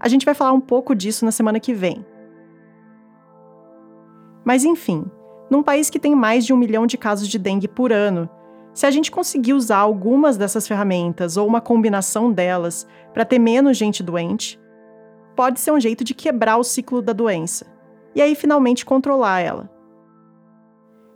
A 0.00 0.08
gente 0.08 0.26
vai 0.26 0.34
falar 0.34 0.50
um 0.50 0.60
pouco 0.60 0.96
disso 0.96 1.24
na 1.24 1.30
semana 1.30 1.60
que 1.60 1.72
vem. 1.72 2.04
Mas 4.44 4.64
enfim, 4.64 5.04
num 5.48 5.62
país 5.62 5.88
que 5.88 6.00
tem 6.00 6.12
mais 6.12 6.44
de 6.44 6.52
um 6.52 6.56
milhão 6.56 6.88
de 6.88 6.98
casos 6.98 7.28
de 7.28 7.38
dengue 7.38 7.68
por 7.68 7.92
ano, 7.92 8.28
se 8.72 8.86
a 8.86 8.90
gente 8.90 9.12
conseguir 9.12 9.52
usar 9.52 9.78
algumas 9.78 10.36
dessas 10.36 10.66
ferramentas 10.66 11.36
ou 11.36 11.46
uma 11.46 11.60
combinação 11.60 12.32
delas 12.32 12.84
para 13.12 13.24
ter 13.24 13.38
menos 13.38 13.76
gente 13.76 14.02
doente, 14.02 14.60
pode 15.36 15.60
ser 15.60 15.70
um 15.70 15.78
jeito 15.78 16.02
de 16.02 16.14
quebrar 16.14 16.56
o 16.56 16.64
ciclo 16.64 17.00
da 17.00 17.12
doença 17.12 17.64
e 18.12 18.20
aí 18.20 18.34
finalmente 18.34 18.84
controlar 18.84 19.38
ela. 19.38 19.72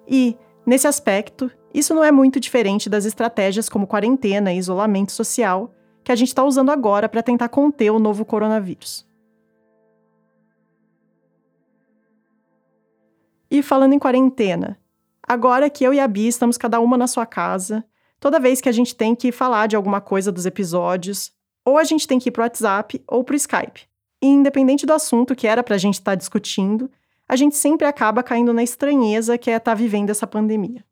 E, 0.08 0.36
nesse 0.64 0.86
aspecto, 0.86 1.50
isso 1.72 1.94
não 1.94 2.02
é 2.02 2.10
muito 2.10 2.40
diferente 2.40 2.88
das 2.88 3.04
estratégias 3.04 3.68
como 3.68 3.86
quarentena 3.86 4.52
e 4.52 4.58
isolamento 4.58 5.12
social 5.12 5.72
que 6.02 6.10
a 6.10 6.16
gente 6.16 6.28
está 6.28 6.42
usando 6.42 6.70
agora 6.70 7.08
para 7.08 7.22
tentar 7.22 7.50
conter 7.50 7.90
o 7.90 7.98
novo 7.98 8.24
coronavírus. 8.24 9.06
E 13.50 13.62
falando 13.62 13.92
em 13.92 13.98
quarentena, 13.98 14.78
agora 15.22 15.68
que 15.68 15.84
eu 15.84 15.92
e 15.92 16.00
a 16.00 16.08
Bia 16.08 16.28
estamos 16.28 16.56
cada 16.56 16.80
uma 16.80 16.96
na 16.96 17.06
sua 17.06 17.26
casa, 17.26 17.84
toda 18.18 18.40
vez 18.40 18.60
que 18.60 18.68
a 18.68 18.72
gente 18.72 18.94
tem 18.94 19.14
que 19.14 19.30
falar 19.30 19.66
de 19.66 19.76
alguma 19.76 20.00
coisa 20.00 20.32
dos 20.32 20.46
episódios, 20.46 21.32
ou 21.64 21.76
a 21.76 21.84
gente 21.84 22.08
tem 22.08 22.18
que 22.18 22.30
ir 22.30 22.32
pro 22.32 22.42
WhatsApp 22.42 23.02
ou 23.06 23.22
pro 23.22 23.36
Skype. 23.36 23.86
E 24.22 24.26
independente 24.26 24.86
do 24.86 24.92
assunto 24.92 25.36
que 25.36 25.46
era 25.46 25.62
pra 25.62 25.78
gente 25.78 25.94
estar 25.94 26.12
tá 26.12 26.14
discutindo, 26.14 26.90
a 27.28 27.36
gente 27.36 27.56
sempre 27.56 27.86
acaba 27.86 28.22
caindo 28.22 28.52
na 28.52 28.62
estranheza 28.62 29.36
que 29.36 29.50
é 29.50 29.56
estar 29.56 29.72
tá 29.72 29.74
vivendo 29.74 30.10
essa 30.10 30.26
pandemia. 30.26 30.84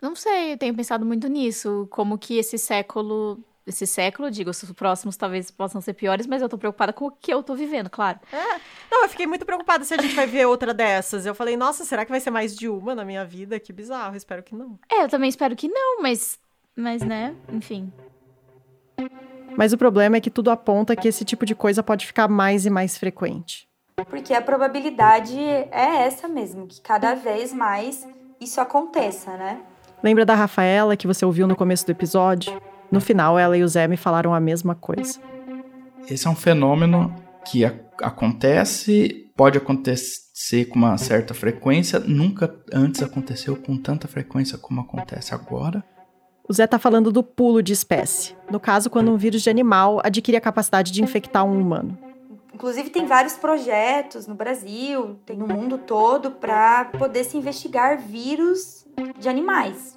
Não 0.00 0.14
sei, 0.14 0.52
eu 0.52 0.58
tenho 0.58 0.74
pensado 0.74 1.06
muito 1.06 1.26
nisso, 1.26 1.88
como 1.90 2.18
que 2.18 2.36
esse 2.36 2.58
século 2.58 3.42
esse 3.66 3.84
século, 3.84 4.30
digo, 4.30 4.50
os 4.50 4.62
próximos 4.72 5.16
talvez 5.16 5.50
possam 5.50 5.80
ser 5.80 5.94
piores, 5.94 6.26
mas 6.26 6.40
eu 6.40 6.48
tô 6.48 6.56
preocupada 6.56 6.92
com 6.92 7.06
o 7.06 7.10
que 7.10 7.34
eu 7.34 7.42
tô 7.42 7.56
vivendo, 7.56 7.90
claro. 7.90 8.20
É. 8.32 8.60
Não, 8.88 9.02
eu 9.02 9.08
fiquei 9.08 9.26
muito 9.26 9.44
preocupada 9.44 9.84
se 9.84 9.92
a 9.92 10.00
gente 10.00 10.14
vai 10.14 10.26
ver 10.26 10.46
outra 10.46 10.72
dessas. 10.72 11.26
Eu 11.26 11.34
falei, 11.34 11.56
nossa, 11.56 11.84
será 11.84 12.04
que 12.04 12.10
vai 12.12 12.20
ser 12.20 12.30
mais 12.30 12.54
de 12.54 12.68
uma 12.68 12.94
na 12.94 13.04
minha 13.04 13.24
vida? 13.24 13.58
Que 13.58 13.72
bizarro, 13.72 14.14
espero 14.14 14.40
que 14.44 14.54
não. 14.54 14.78
É, 14.88 15.02
eu 15.02 15.08
também 15.08 15.28
espero 15.28 15.56
que 15.56 15.66
não, 15.66 16.00
mas. 16.00 16.38
Mas, 16.76 17.02
né, 17.02 17.34
enfim. 17.52 17.92
Mas 19.56 19.72
o 19.72 19.78
problema 19.78 20.16
é 20.16 20.20
que 20.20 20.30
tudo 20.30 20.50
aponta 20.50 20.94
que 20.94 21.08
esse 21.08 21.24
tipo 21.24 21.44
de 21.44 21.54
coisa 21.54 21.82
pode 21.82 22.06
ficar 22.06 22.28
mais 22.28 22.66
e 22.66 22.70
mais 22.70 22.96
frequente. 22.96 23.68
Porque 24.04 24.34
a 24.34 24.42
probabilidade 24.42 25.38
é 25.38 26.04
essa 26.06 26.28
mesmo, 26.28 26.66
que 26.66 26.80
cada 26.82 27.14
vez 27.14 27.52
mais 27.52 28.06
isso 28.38 28.60
aconteça, 28.60 29.36
né? 29.38 29.60
Lembra 30.02 30.26
da 30.26 30.34
Rafaela 30.34 30.96
que 30.96 31.06
você 31.06 31.24
ouviu 31.24 31.46
no 31.46 31.56
começo 31.56 31.86
do 31.86 31.92
episódio? 31.92 32.60
No 32.90 33.00
final, 33.00 33.38
ela 33.38 33.56
e 33.56 33.62
o 33.62 33.68
Zé 33.68 33.88
me 33.88 33.96
falaram 33.96 34.34
a 34.34 34.40
mesma 34.40 34.74
coisa. 34.74 35.18
Esse 36.08 36.26
é 36.26 36.30
um 36.30 36.36
fenômeno 36.36 37.14
que 37.44 37.64
a 37.64 37.74
acontece, 38.02 39.30
pode 39.34 39.56
acontecer 39.56 40.66
com 40.66 40.76
uma 40.76 40.98
certa 40.98 41.32
frequência, 41.32 41.98
nunca 41.98 42.54
antes 42.70 43.02
aconteceu 43.02 43.56
com 43.56 43.78
tanta 43.78 44.06
frequência 44.06 44.58
como 44.58 44.82
acontece 44.82 45.34
agora. 45.34 45.82
O 46.46 46.52
Zé 46.52 46.66
tá 46.66 46.78
falando 46.78 47.10
do 47.10 47.22
pulo 47.22 47.62
de 47.62 47.72
espécie. 47.72 48.36
No 48.50 48.60
caso, 48.60 48.90
quando 48.90 49.10
um 49.10 49.16
vírus 49.16 49.42
de 49.42 49.48
animal 49.48 50.02
adquire 50.04 50.36
a 50.36 50.40
capacidade 50.40 50.92
de 50.92 51.02
infectar 51.02 51.44
um 51.44 51.58
humano. 51.58 51.98
Inclusive, 52.56 52.88
tem 52.88 53.04
vários 53.04 53.34
projetos 53.34 54.26
no 54.26 54.34
Brasil, 54.34 55.18
tem 55.26 55.36
no 55.36 55.46
mundo 55.46 55.76
todo, 55.76 56.30
para 56.30 56.86
poder 56.86 57.22
se 57.22 57.36
investigar 57.36 57.98
vírus 57.98 58.86
de 59.18 59.28
animais 59.28 59.94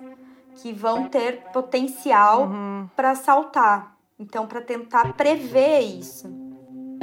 que 0.56 0.74
vão 0.74 1.08
ter 1.08 1.42
potencial 1.54 2.48
uhum. 2.48 2.90
para 2.98 3.16
saltar. 3.16 3.96
Então, 4.20 4.46
para 4.46 4.60
tentar 4.60 5.14
prever 5.14 5.80
isso. 5.80 6.30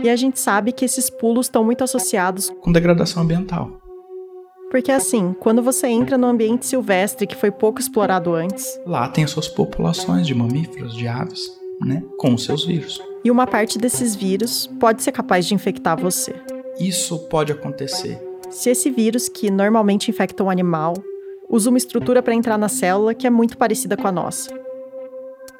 E 0.02 0.10
a 0.10 0.14
gente 0.16 0.38
sabe 0.38 0.72
que 0.72 0.84
esses 0.84 1.08
pulos 1.08 1.46
estão 1.46 1.64
muito 1.64 1.82
associados 1.82 2.50
com 2.60 2.70
degradação 2.70 3.22
ambiental. 3.22 3.80
Porque 4.70 4.92
assim, 4.92 5.34
quando 5.40 5.62
você 5.62 5.86
entra 5.86 6.18
no 6.18 6.26
ambiente 6.26 6.66
silvestre 6.66 7.26
que 7.26 7.34
foi 7.34 7.50
pouco 7.50 7.80
explorado 7.80 8.34
antes, 8.34 8.78
lá 8.84 9.08
tem 9.08 9.26
suas 9.26 9.48
populações 9.48 10.26
de 10.26 10.34
mamíferos, 10.34 10.94
de 10.94 11.08
aves, 11.08 11.40
né, 11.84 12.02
com 12.16 12.36
seus 12.36 12.64
vírus. 12.64 13.02
E 13.24 13.30
uma 13.30 13.46
parte 13.46 13.78
desses 13.78 14.14
vírus 14.14 14.66
pode 14.78 15.02
ser 15.02 15.12
capaz 15.12 15.46
de 15.46 15.54
infectar 15.54 16.00
você. 16.00 16.34
Isso 16.78 17.18
pode 17.28 17.52
acontecer. 17.52 18.20
Se 18.50 18.70
esse 18.70 18.90
vírus 18.90 19.28
que 19.28 19.50
normalmente 19.50 20.10
infecta 20.10 20.44
um 20.44 20.50
animal 20.50 20.94
usa 21.48 21.68
uma 21.70 21.78
estrutura 21.78 22.22
para 22.22 22.34
entrar 22.34 22.58
na 22.58 22.68
célula 22.68 23.14
que 23.14 23.26
é 23.26 23.30
muito 23.30 23.56
parecida 23.56 23.96
com 23.96 24.06
a 24.06 24.12
nossa. 24.12 24.50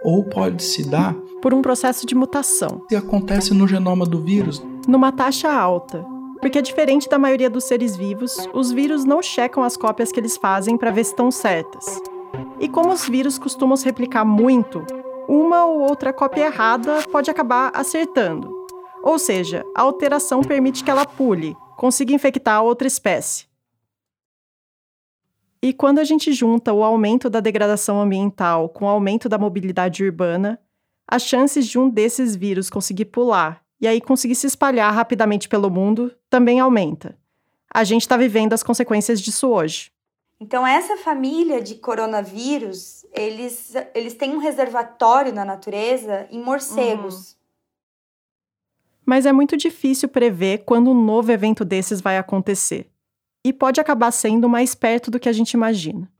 Ou 0.03 0.23
pode 0.25 0.63
se 0.63 0.89
dar 0.89 1.15
por 1.43 1.53
um 1.53 1.63
processo 1.63 2.07
de 2.07 2.15
mutação. 2.15 2.83
Que 2.89 2.97
acontece 2.97 3.53
no 3.55 3.67
genoma 3.67 4.05
do 4.05 4.23
vírus. 4.23 4.63
Numa 4.87 5.11
taxa 5.13 5.51
alta. 5.51 6.05
Porque, 6.41 6.61
diferente 6.63 7.09
da 7.09 7.19
maioria 7.19 7.49
dos 7.49 7.65
seres 7.65 7.97
vivos, 7.97 8.49
os 8.53 8.71
vírus 8.71 9.05
não 9.05 9.23
checam 9.23 9.63
as 9.63 9.77
cópias 9.77 10.13
que 10.13 10.21
eles 10.21 10.37
fazem 10.37 10.77
para 10.77 10.91
ver 10.91 11.05
se 11.05 11.11
estão 11.11 11.31
certas. 11.31 12.01
E 12.61 12.69
como 12.69 12.93
os 12.93 13.09
vírus 13.09 13.39
costumam 13.39 13.77
se 13.77 13.85
replicar 13.85 14.25
muito, 14.25 14.85
uma 15.29 15.65
ou 15.67 15.81
outra 15.81 16.13
cópia 16.13 16.47
errada 16.47 17.03
pode 17.11 17.31
acabar 17.31 17.71
acertando. 17.75 18.67
Ou 19.03 19.19
seja, 19.19 19.65
a 19.75 19.83
alteração 19.83 20.43
permite 20.43 20.83
que 20.83 20.91
ela 20.91 21.07
pule, 21.07 21.57
consiga 21.77 22.13
infectar 22.13 22.63
outra 22.63 22.87
espécie. 22.87 23.47
E 25.63 25.73
quando 25.73 25.99
a 25.99 26.05
gente 26.05 26.33
junta 26.33 26.73
o 26.73 26.85
aumento 26.85 27.29
da 27.29 27.41
degradação 27.41 28.01
ambiental 28.01 28.69
com 28.69 28.85
o 28.85 28.89
aumento 28.89 29.29
da 29.29 29.39
mobilidade 29.39 30.05
urbana, 30.05 30.61
as 31.09 31.23
chances 31.23 31.67
de 31.67 31.79
um 31.79 31.89
desses 31.89 32.37
vírus 32.37 32.69
conseguir 32.69 33.07
pular 33.07 33.63
e 33.81 33.87
aí 33.87 34.01
conseguir 34.01 34.35
se 34.35 34.47
espalhar 34.47 34.93
rapidamente 34.93 35.49
pelo 35.49 35.71
mundo 35.71 36.13
também 36.29 36.61
aumenta. 36.61 37.17
A 37.73 37.85
gente 37.85 38.03
está 38.03 38.17
vivendo 38.17 38.53
as 38.53 38.63
consequências 38.63 39.21
disso 39.21 39.49
hoje. 39.49 39.91
Então, 40.39 40.67
essa 40.67 40.99
família 40.99 41.63
de 41.63 41.77
coronavírus, 41.77 43.07
eles, 43.13 43.73
eles 43.95 44.15
têm 44.15 44.35
um 44.35 44.39
reservatório 44.39 45.33
na 45.33 45.45
natureza 45.45 46.27
em 46.31 46.43
morcegos. 46.43 47.31
Uhum. 47.31 47.37
Mas 49.07 49.25
é 49.25 49.33
muito 49.33 49.57
difícil 49.57 50.09
prever 50.09 50.65
quando 50.67 50.91
um 50.91 51.05
novo 51.05 51.33
evento 51.33 51.65
desses 51.65 52.01
vai 52.01 52.19
acontecer. 52.19 52.87
E 53.45 53.53
pode 53.53 53.81
acabar 53.81 54.11
sendo 54.11 54.49
mais 54.49 54.75
perto 54.75 55.11
do 55.11 55.21
que 55.21 55.29
a 55.29 55.33
gente 55.33 55.53
imagina. 55.53 56.11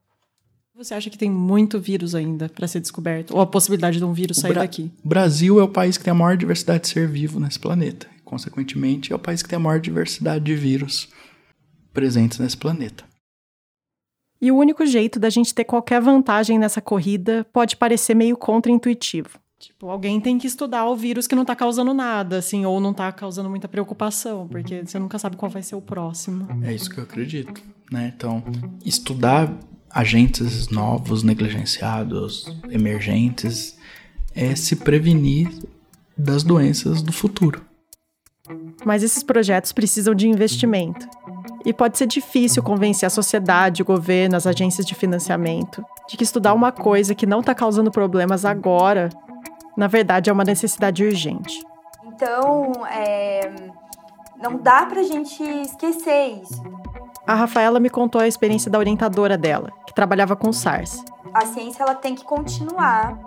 Você 0.77 0.95
acha 0.95 1.11
que 1.11 1.17
tem 1.17 1.31
muito 1.31 1.81
vírus 1.81 2.15
ainda 2.15 2.49
para 2.49 2.69
ser 2.69 2.81
descoberto? 2.81 3.35
Ou 3.35 3.41
a 3.41 3.47
possibilidade 3.47 3.99
de 3.99 4.05
um 4.05 4.13
vírus 4.13 4.37
sair 4.37 4.53
Bra 4.53 4.63
daqui? 4.63 4.93
Brasil 5.03 5.59
é 5.59 5.63
o 5.63 5.69
país 5.69 5.97
que 5.97 6.05
tem 6.05 6.11
a 6.11 6.15
maior 6.15 6.37
diversidade 6.37 6.83
de 6.83 6.89
ser 6.89 7.09
vivo 7.09 7.41
nesse 7.41 7.59
planeta. 7.59 8.07
Consequentemente, 8.25 9.11
é 9.11 9.17
o 9.17 9.19
país 9.19 9.43
que 9.43 9.49
tem 9.49 9.57
a 9.57 9.61
maior 9.61 9.81
diversidade 9.81 10.45
de 10.45 10.55
vírus 10.55 11.09
presentes 11.95 12.39
nesse 12.39 12.59
planeta. 12.59 13.06
E 14.41 14.53
o 14.53 14.57
único 14.57 14.85
jeito 14.85 15.19
da 15.19 15.31
gente 15.31 15.55
ter 15.55 15.65
qualquer 15.65 16.01
vantagem 16.01 16.59
nessa 16.59 16.81
corrida 16.81 17.47
pode 17.53 17.77
parecer 17.77 18.15
meio 18.15 18.37
contraintuitivo. 18.37 19.39
Tipo, 19.59 19.89
alguém 19.89 20.21
tem 20.21 20.39
que 20.39 20.47
estudar 20.47 20.87
o 20.87 20.95
vírus 20.95 21.27
que 21.27 21.35
não 21.35 21.45
tá 21.45 21.57
causando 21.57 21.95
nada, 21.95 22.39
assim, 22.39 22.67
ou 22.67 22.79
não 22.79 22.93
tá 22.93 23.11
causando 23.11 23.49
muita 23.49 23.67
preocupação, 23.67 24.47
porque 24.47 24.85
você 24.85 24.99
nunca 24.99 25.19
sabe 25.19 25.37
qual 25.37 25.51
vai 25.51 25.63
ser 25.63 25.75
o 25.75 25.81
próximo. 25.81 26.47
É 26.63 26.75
isso 26.75 26.91
que 26.91 26.99
eu 26.99 27.05
acredito, 27.05 27.63
né? 27.91 28.13
Então, 28.15 28.45
estudar 28.85 29.51
agentes 29.91 30.69
novos, 30.69 31.23
negligenciados, 31.23 32.55
emergentes, 32.69 33.79
é 34.35 34.55
se 34.55 34.77
prevenir 34.77 35.49
das 36.17 36.43
doenças 36.43 37.01
do 37.01 37.13
futuro. 37.13 37.65
Mas 38.85 39.03
esses 39.03 39.23
projetos 39.23 39.73
precisam 39.73 40.15
de 40.15 40.29
investimento. 40.29 41.09
E 41.67 41.73
pode 41.73 41.99
ser 41.99 42.07
difícil 42.07 42.63
convencer 42.63 43.09
a 43.09 43.11
sociedade, 43.11 43.83
o 43.83 43.85
governo, 43.85 44.37
as 44.37 44.47
agências 44.47 44.87
de 44.87 44.95
financiamento 44.95 45.85
de 46.09 46.17
que 46.17 46.23
estudar 46.23 46.55
uma 46.55 46.71
coisa 46.71 47.13
que 47.13 47.27
não 47.27 47.41
está 47.41 47.57
causando 47.57 47.91
problemas 47.91 48.45
agora, 48.45 49.09
na 49.77 49.89
verdade, 49.89 50.31
é 50.31 50.33
uma 50.33 50.45
necessidade 50.45 51.05
urgente. 51.05 51.67
Então, 52.05 52.71
é, 52.87 53.51
não 54.41 54.57
dá 54.59 54.87
para 54.87 55.01
a 55.01 55.03
gente 55.03 55.43
esquecer 55.43 56.41
isso. 56.41 56.63
A 57.27 57.35
Rafaela 57.35 57.81
me 57.81 57.91
contou 57.91 58.21
a 58.21 58.29
experiência 58.29 58.71
da 58.71 58.79
orientadora 58.79 59.37
dela, 59.37 59.73
que 59.85 59.93
trabalhava 59.93 60.37
com 60.37 60.53
SARS. 60.53 61.05
A 61.35 61.47
ciência 61.47 61.83
ela 61.83 61.97
tem 61.97 62.15
que 62.15 62.25
continuar. 62.25 63.19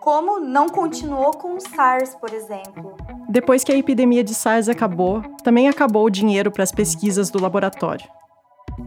Como 0.00 0.40
não 0.40 0.68
continuou 0.68 1.30
com 1.30 1.54
o 1.54 1.60
SARS, 1.60 2.16
por 2.16 2.34
exemplo. 2.34 2.96
Depois 3.34 3.64
que 3.64 3.72
a 3.72 3.76
epidemia 3.76 4.22
de 4.22 4.32
SARS 4.32 4.68
acabou, 4.68 5.20
também 5.42 5.68
acabou 5.68 6.04
o 6.04 6.10
dinheiro 6.10 6.52
para 6.52 6.62
as 6.62 6.70
pesquisas 6.70 7.30
do 7.30 7.42
laboratório. 7.42 8.08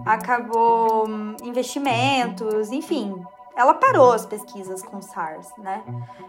Acabou 0.06 1.06
hum, 1.06 1.36
investimentos, 1.44 2.72
enfim, 2.72 3.14
ela 3.58 3.74
parou 3.74 4.14
as 4.14 4.26
pesquisas 4.26 4.82
com 4.82 5.02
SARS, 5.02 5.50
né? 5.58 5.84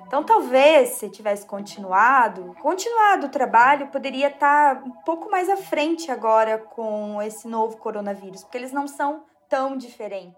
Então, 0.05 0.25
talvez, 0.25 0.89
se 0.95 1.09
tivesse 1.09 1.47
continuado, 1.47 2.57
continuado 2.61 3.27
o 3.27 3.31
trabalho, 3.31 3.87
poderia 3.87 4.27
estar 4.27 4.83
um 4.85 4.91
pouco 5.05 5.31
mais 5.31 5.49
à 5.49 5.57
frente 5.57 6.11
agora 6.11 6.59
com 6.59 7.23
esse 7.23 7.47
novo 7.47 7.77
coronavírus, 7.77 8.43
porque 8.43 8.59
eles 8.59 8.73
não 8.73 8.89
são 8.89 9.23
tão 9.49 9.77
diferentes. 9.77 10.35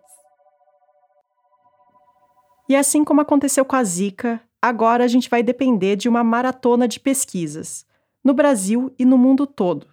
E 2.68 2.76
assim 2.76 3.04
como 3.04 3.22
aconteceu 3.22 3.64
com 3.64 3.74
a 3.74 3.82
Zika, 3.82 4.38
agora 4.60 5.04
a 5.04 5.08
gente 5.08 5.28
vai 5.28 5.42
depender 5.42 5.96
de 5.96 6.08
uma 6.08 6.22
maratona 6.22 6.86
de 6.86 7.00
pesquisas, 7.00 7.86
no 8.22 8.34
Brasil 8.34 8.92
e 8.98 9.04
no 9.04 9.16
mundo 9.16 9.46
todo. 9.46 9.86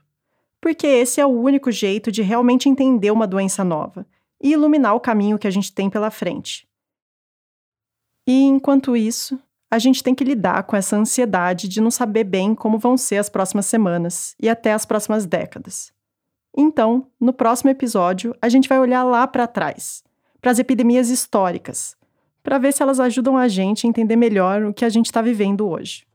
Porque 0.60 0.88
esse 0.88 1.22
é 1.22 1.26
o 1.26 1.30
único 1.30 1.72
jeito 1.72 2.12
de 2.12 2.22
realmente 2.22 2.68
entender 2.68 3.12
uma 3.12 3.28
doença 3.28 3.64
nova 3.64 4.06
e 4.42 4.52
iluminar 4.52 4.96
o 4.96 5.00
caminho 5.00 5.38
que 5.38 5.48
a 5.48 5.52
gente 5.52 5.72
tem 5.72 5.90
pela 5.90 6.12
frente. 6.12 6.68
E 8.28 8.44
enquanto 8.44 8.96
isso, 8.98 9.40
a 9.70 9.80
gente 9.80 10.04
tem 10.04 10.16
que 10.16 10.24
lidar 10.24 10.64
com 10.64 10.76
essa 10.76 10.96
ansiedade 10.96 11.68
de 11.68 11.82
não 11.82 11.92
saber 11.92 12.24
bem 12.24 12.56
como 12.56 12.78
vão 12.78 12.98
ser 12.98 13.18
as 13.18 13.30
próximas 13.30 13.66
semanas 13.66 14.36
e 14.40 14.50
até 14.50 14.74
as 14.74 14.86
próximas 14.86 15.26
décadas. 15.26 15.92
Então, 16.56 17.08
no 17.20 17.34
próximo 17.34 17.70
episódio, 17.70 18.36
a 18.42 18.50
gente 18.50 18.70
vai 18.70 18.80
olhar 18.80 19.04
lá 19.04 19.28
para 19.28 19.48
trás, 19.48 20.04
para 20.42 20.52
as 20.52 20.60
epidemias 20.60 21.10
históricas, 21.10 21.97
para 22.48 22.60
ver 22.60 22.72
se 22.72 22.82
elas 22.82 22.98
ajudam 22.98 23.36
a 23.36 23.50
gente 23.50 23.86
a 23.86 23.90
entender 23.90 24.16
melhor 24.16 24.64
o 24.64 24.74
que 24.74 24.86
a 24.86 24.90
gente 24.90 25.08
está 25.08 25.22
vivendo 25.22 25.68
hoje. 25.68 26.08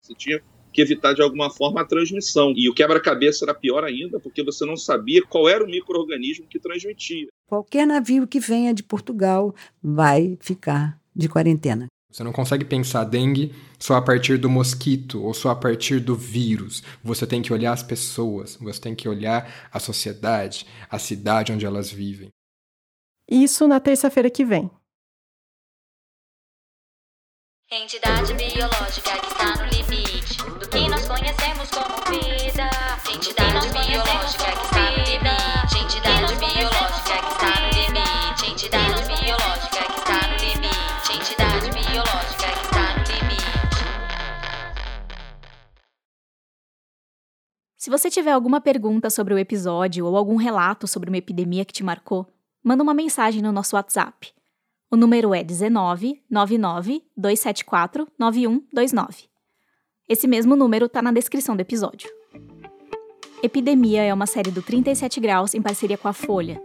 Você 0.00 0.14
tinha 0.14 0.40
que 0.72 0.80
evitar 0.80 1.12
de 1.12 1.20
alguma 1.20 1.50
forma 1.50 1.80
a 1.80 1.84
transmissão. 1.84 2.52
E 2.54 2.68
o 2.68 2.72
quebra-cabeça 2.72 3.44
era 3.44 3.52
pior 3.52 3.82
ainda, 3.82 4.20
porque 4.20 4.44
você 4.44 4.64
não 4.64 4.76
sabia 4.76 5.26
qual 5.26 5.48
era 5.48 5.64
o 5.64 5.66
microorganismo 5.66 6.46
que 6.46 6.60
transmitia. 6.60 7.26
Qualquer 7.48 7.84
navio 7.84 8.28
que 8.28 8.38
venha 8.38 8.72
de 8.72 8.84
Portugal 8.84 9.52
vai 9.82 10.38
ficar 10.40 11.00
de 11.16 11.28
quarentena. 11.28 11.86
Você 12.08 12.22
não 12.22 12.32
consegue 12.32 12.64
pensar 12.64 13.02
dengue 13.02 13.52
só 13.76 13.96
a 13.96 14.02
partir 14.02 14.38
do 14.38 14.48
mosquito 14.48 15.20
ou 15.20 15.34
só 15.34 15.50
a 15.50 15.56
partir 15.56 15.98
do 15.98 16.14
vírus. 16.14 16.84
Você 17.02 17.26
tem 17.26 17.42
que 17.42 17.52
olhar 17.52 17.72
as 17.72 17.82
pessoas, 17.82 18.56
você 18.60 18.80
tem 18.80 18.94
que 18.94 19.08
olhar 19.08 19.68
a 19.72 19.80
sociedade, 19.80 20.64
a 20.88 21.00
cidade 21.00 21.50
onde 21.50 21.66
elas 21.66 21.90
vivem. 21.90 22.28
Isso 23.28 23.66
na 23.66 23.80
terça-feira 23.80 24.30
que 24.30 24.44
vem. 24.44 24.70
Entidade 27.74 28.34
biológica 28.34 29.18
que 29.18 29.28
está 29.28 29.56
no 29.56 29.64
limite 29.64 30.36
do 30.36 30.68
que 30.68 30.90
nós 30.90 31.08
conhecemos 31.08 31.70
como 31.70 31.96
vida. 32.04 32.68
Entidade 33.10 33.66
biológica 33.70 34.52
que 34.52 34.64
está 34.66 34.90
no 34.90 34.98
limite. 34.98 35.78
Entidade 35.80 36.36
biológica 36.36 37.16
que 37.22 37.32
está 37.32 37.60
no 37.62 37.68
limite. 37.72 38.52
Entidade 38.52 39.06
biológica 39.06 39.84
que 39.86 39.98
está 39.98 40.20
no 40.28 40.36
limite. 40.36 41.12
Entidade 41.16 41.70
biológica 41.70 42.48
que 42.52 42.64
está 42.66 42.84
no 42.92 43.04
limite. 43.08 43.80
Se 47.78 47.88
você 47.88 48.10
tiver 48.10 48.32
alguma 48.32 48.60
pergunta 48.60 49.08
sobre 49.08 49.32
o 49.32 49.38
episódio 49.38 50.04
ou 50.04 50.14
algum 50.18 50.36
relato 50.36 50.86
sobre 50.86 51.08
uma 51.08 51.16
epidemia 51.16 51.64
que 51.64 51.72
te 51.72 51.82
marcou, 51.82 52.26
manda 52.62 52.82
uma 52.82 52.92
mensagem 52.92 53.40
no 53.40 53.50
nosso 53.50 53.76
WhatsApp. 53.76 54.34
O 54.92 54.96
número 54.96 55.34
é 55.34 55.42
19 55.42 56.22
99 56.28 57.02
274 57.16 58.06
9129. 58.18 59.24
Esse 60.06 60.28
mesmo 60.28 60.54
número 60.54 60.84
está 60.84 61.00
na 61.00 61.10
descrição 61.10 61.56
do 61.56 61.60
episódio. 61.60 62.10
Epidemia 63.42 64.02
é 64.02 64.12
uma 64.12 64.26
série 64.26 64.50
do 64.50 64.60
37 64.60 65.18
Graus 65.18 65.54
em 65.54 65.62
parceria 65.62 65.96
com 65.96 66.08
a 66.08 66.12
Folha. 66.12 66.62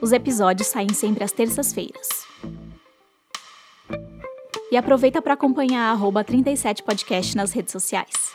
Os 0.00 0.10
episódios 0.10 0.66
saem 0.66 0.92
sempre 0.92 1.22
às 1.22 1.30
terças-feiras. 1.30 2.08
E 4.72 4.76
aproveita 4.76 5.22
para 5.22 5.34
acompanhar 5.34 5.96
a 5.96 6.24
37podcast 6.24 7.36
nas 7.36 7.52
redes 7.52 7.70
sociais. 7.70 8.32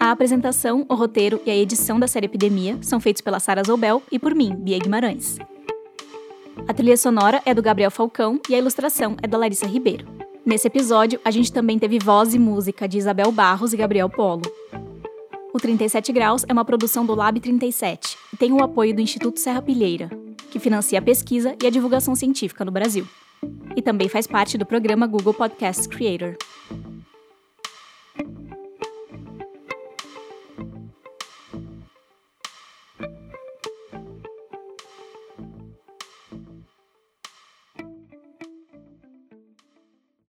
A 0.00 0.10
apresentação, 0.10 0.86
o 0.88 0.94
roteiro 0.94 1.38
e 1.44 1.50
a 1.50 1.54
edição 1.56 2.00
da 2.00 2.08
série 2.08 2.24
Epidemia 2.24 2.78
são 2.80 2.98
feitos 2.98 3.20
pela 3.20 3.40
Sara 3.40 3.62
Zoubel 3.62 4.02
e 4.10 4.18
por 4.18 4.34
mim, 4.34 4.56
Bia 4.56 4.78
Guimarães. 4.78 5.36
A 6.66 6.74
trilha 6.74 6.96
sonora 6.96 7.40
é 7.44 7.54
do 7.54 7.62
Gabriel 7.62 7.90
Falcão 7.90 8.40
e 8.48 8.54
a 8.54 8.58
ilustração 8.58 9.16
é 9.22 9.26
da 9.26 9.38
Larissa 9.38 9.66
Ribeiro. 9.66 10.06
Nesse 10.44 10.66
episódio, 10.66 11.20
a 11.24 11.30
gente 11.30 11.52
também 11.52 11.78
teve 11.78 11.98
voz 11.98 12.34
e 12.34 12.38
música 12.38 12.88
de 12.88 12.98
Isabel 12.98 13.30
Barros 13.30 13.72
e 13.72 13.76
Gabriel 13.76 14.08
Polo. 14.08 14.42
O 15.52 15.58
37 15.58 16.12
Graus 16.12 16.44
é 16.48 16.52
uma 16.52 16.64
produção 16.64 17.04
do 17.04 17.14
Lab 17.14 17.38
37 17.38 18.16
e 18.32 18.36
tem 18.36 18.52
o 18.52 18.62
apoio 18.62 18.94
do 18.94 19.00
Instituto 19.00 19.40
Serra 19.40 19.62
Pilheira, 19.62 20.10
que 20.50 20.58
financia 20.58 20.98
a 20.98 21.02
pesquisa 21.02 21.54
e 21.62 21.66
a 21.66 21.70
divulgação 21.70 22.14
científica 22.14 22.64
no 22.64 22.70
Brasil. 22.70 23.06
E 23.76 23.82
também 23.82 24.08
faz 24.08 24.26
parte 24.26 24.58
do 24.58 24.66
programa 24.66 25.06
Google 25.06 25.34
Podcast 25.34 25.88
Creator. 25.88 26.36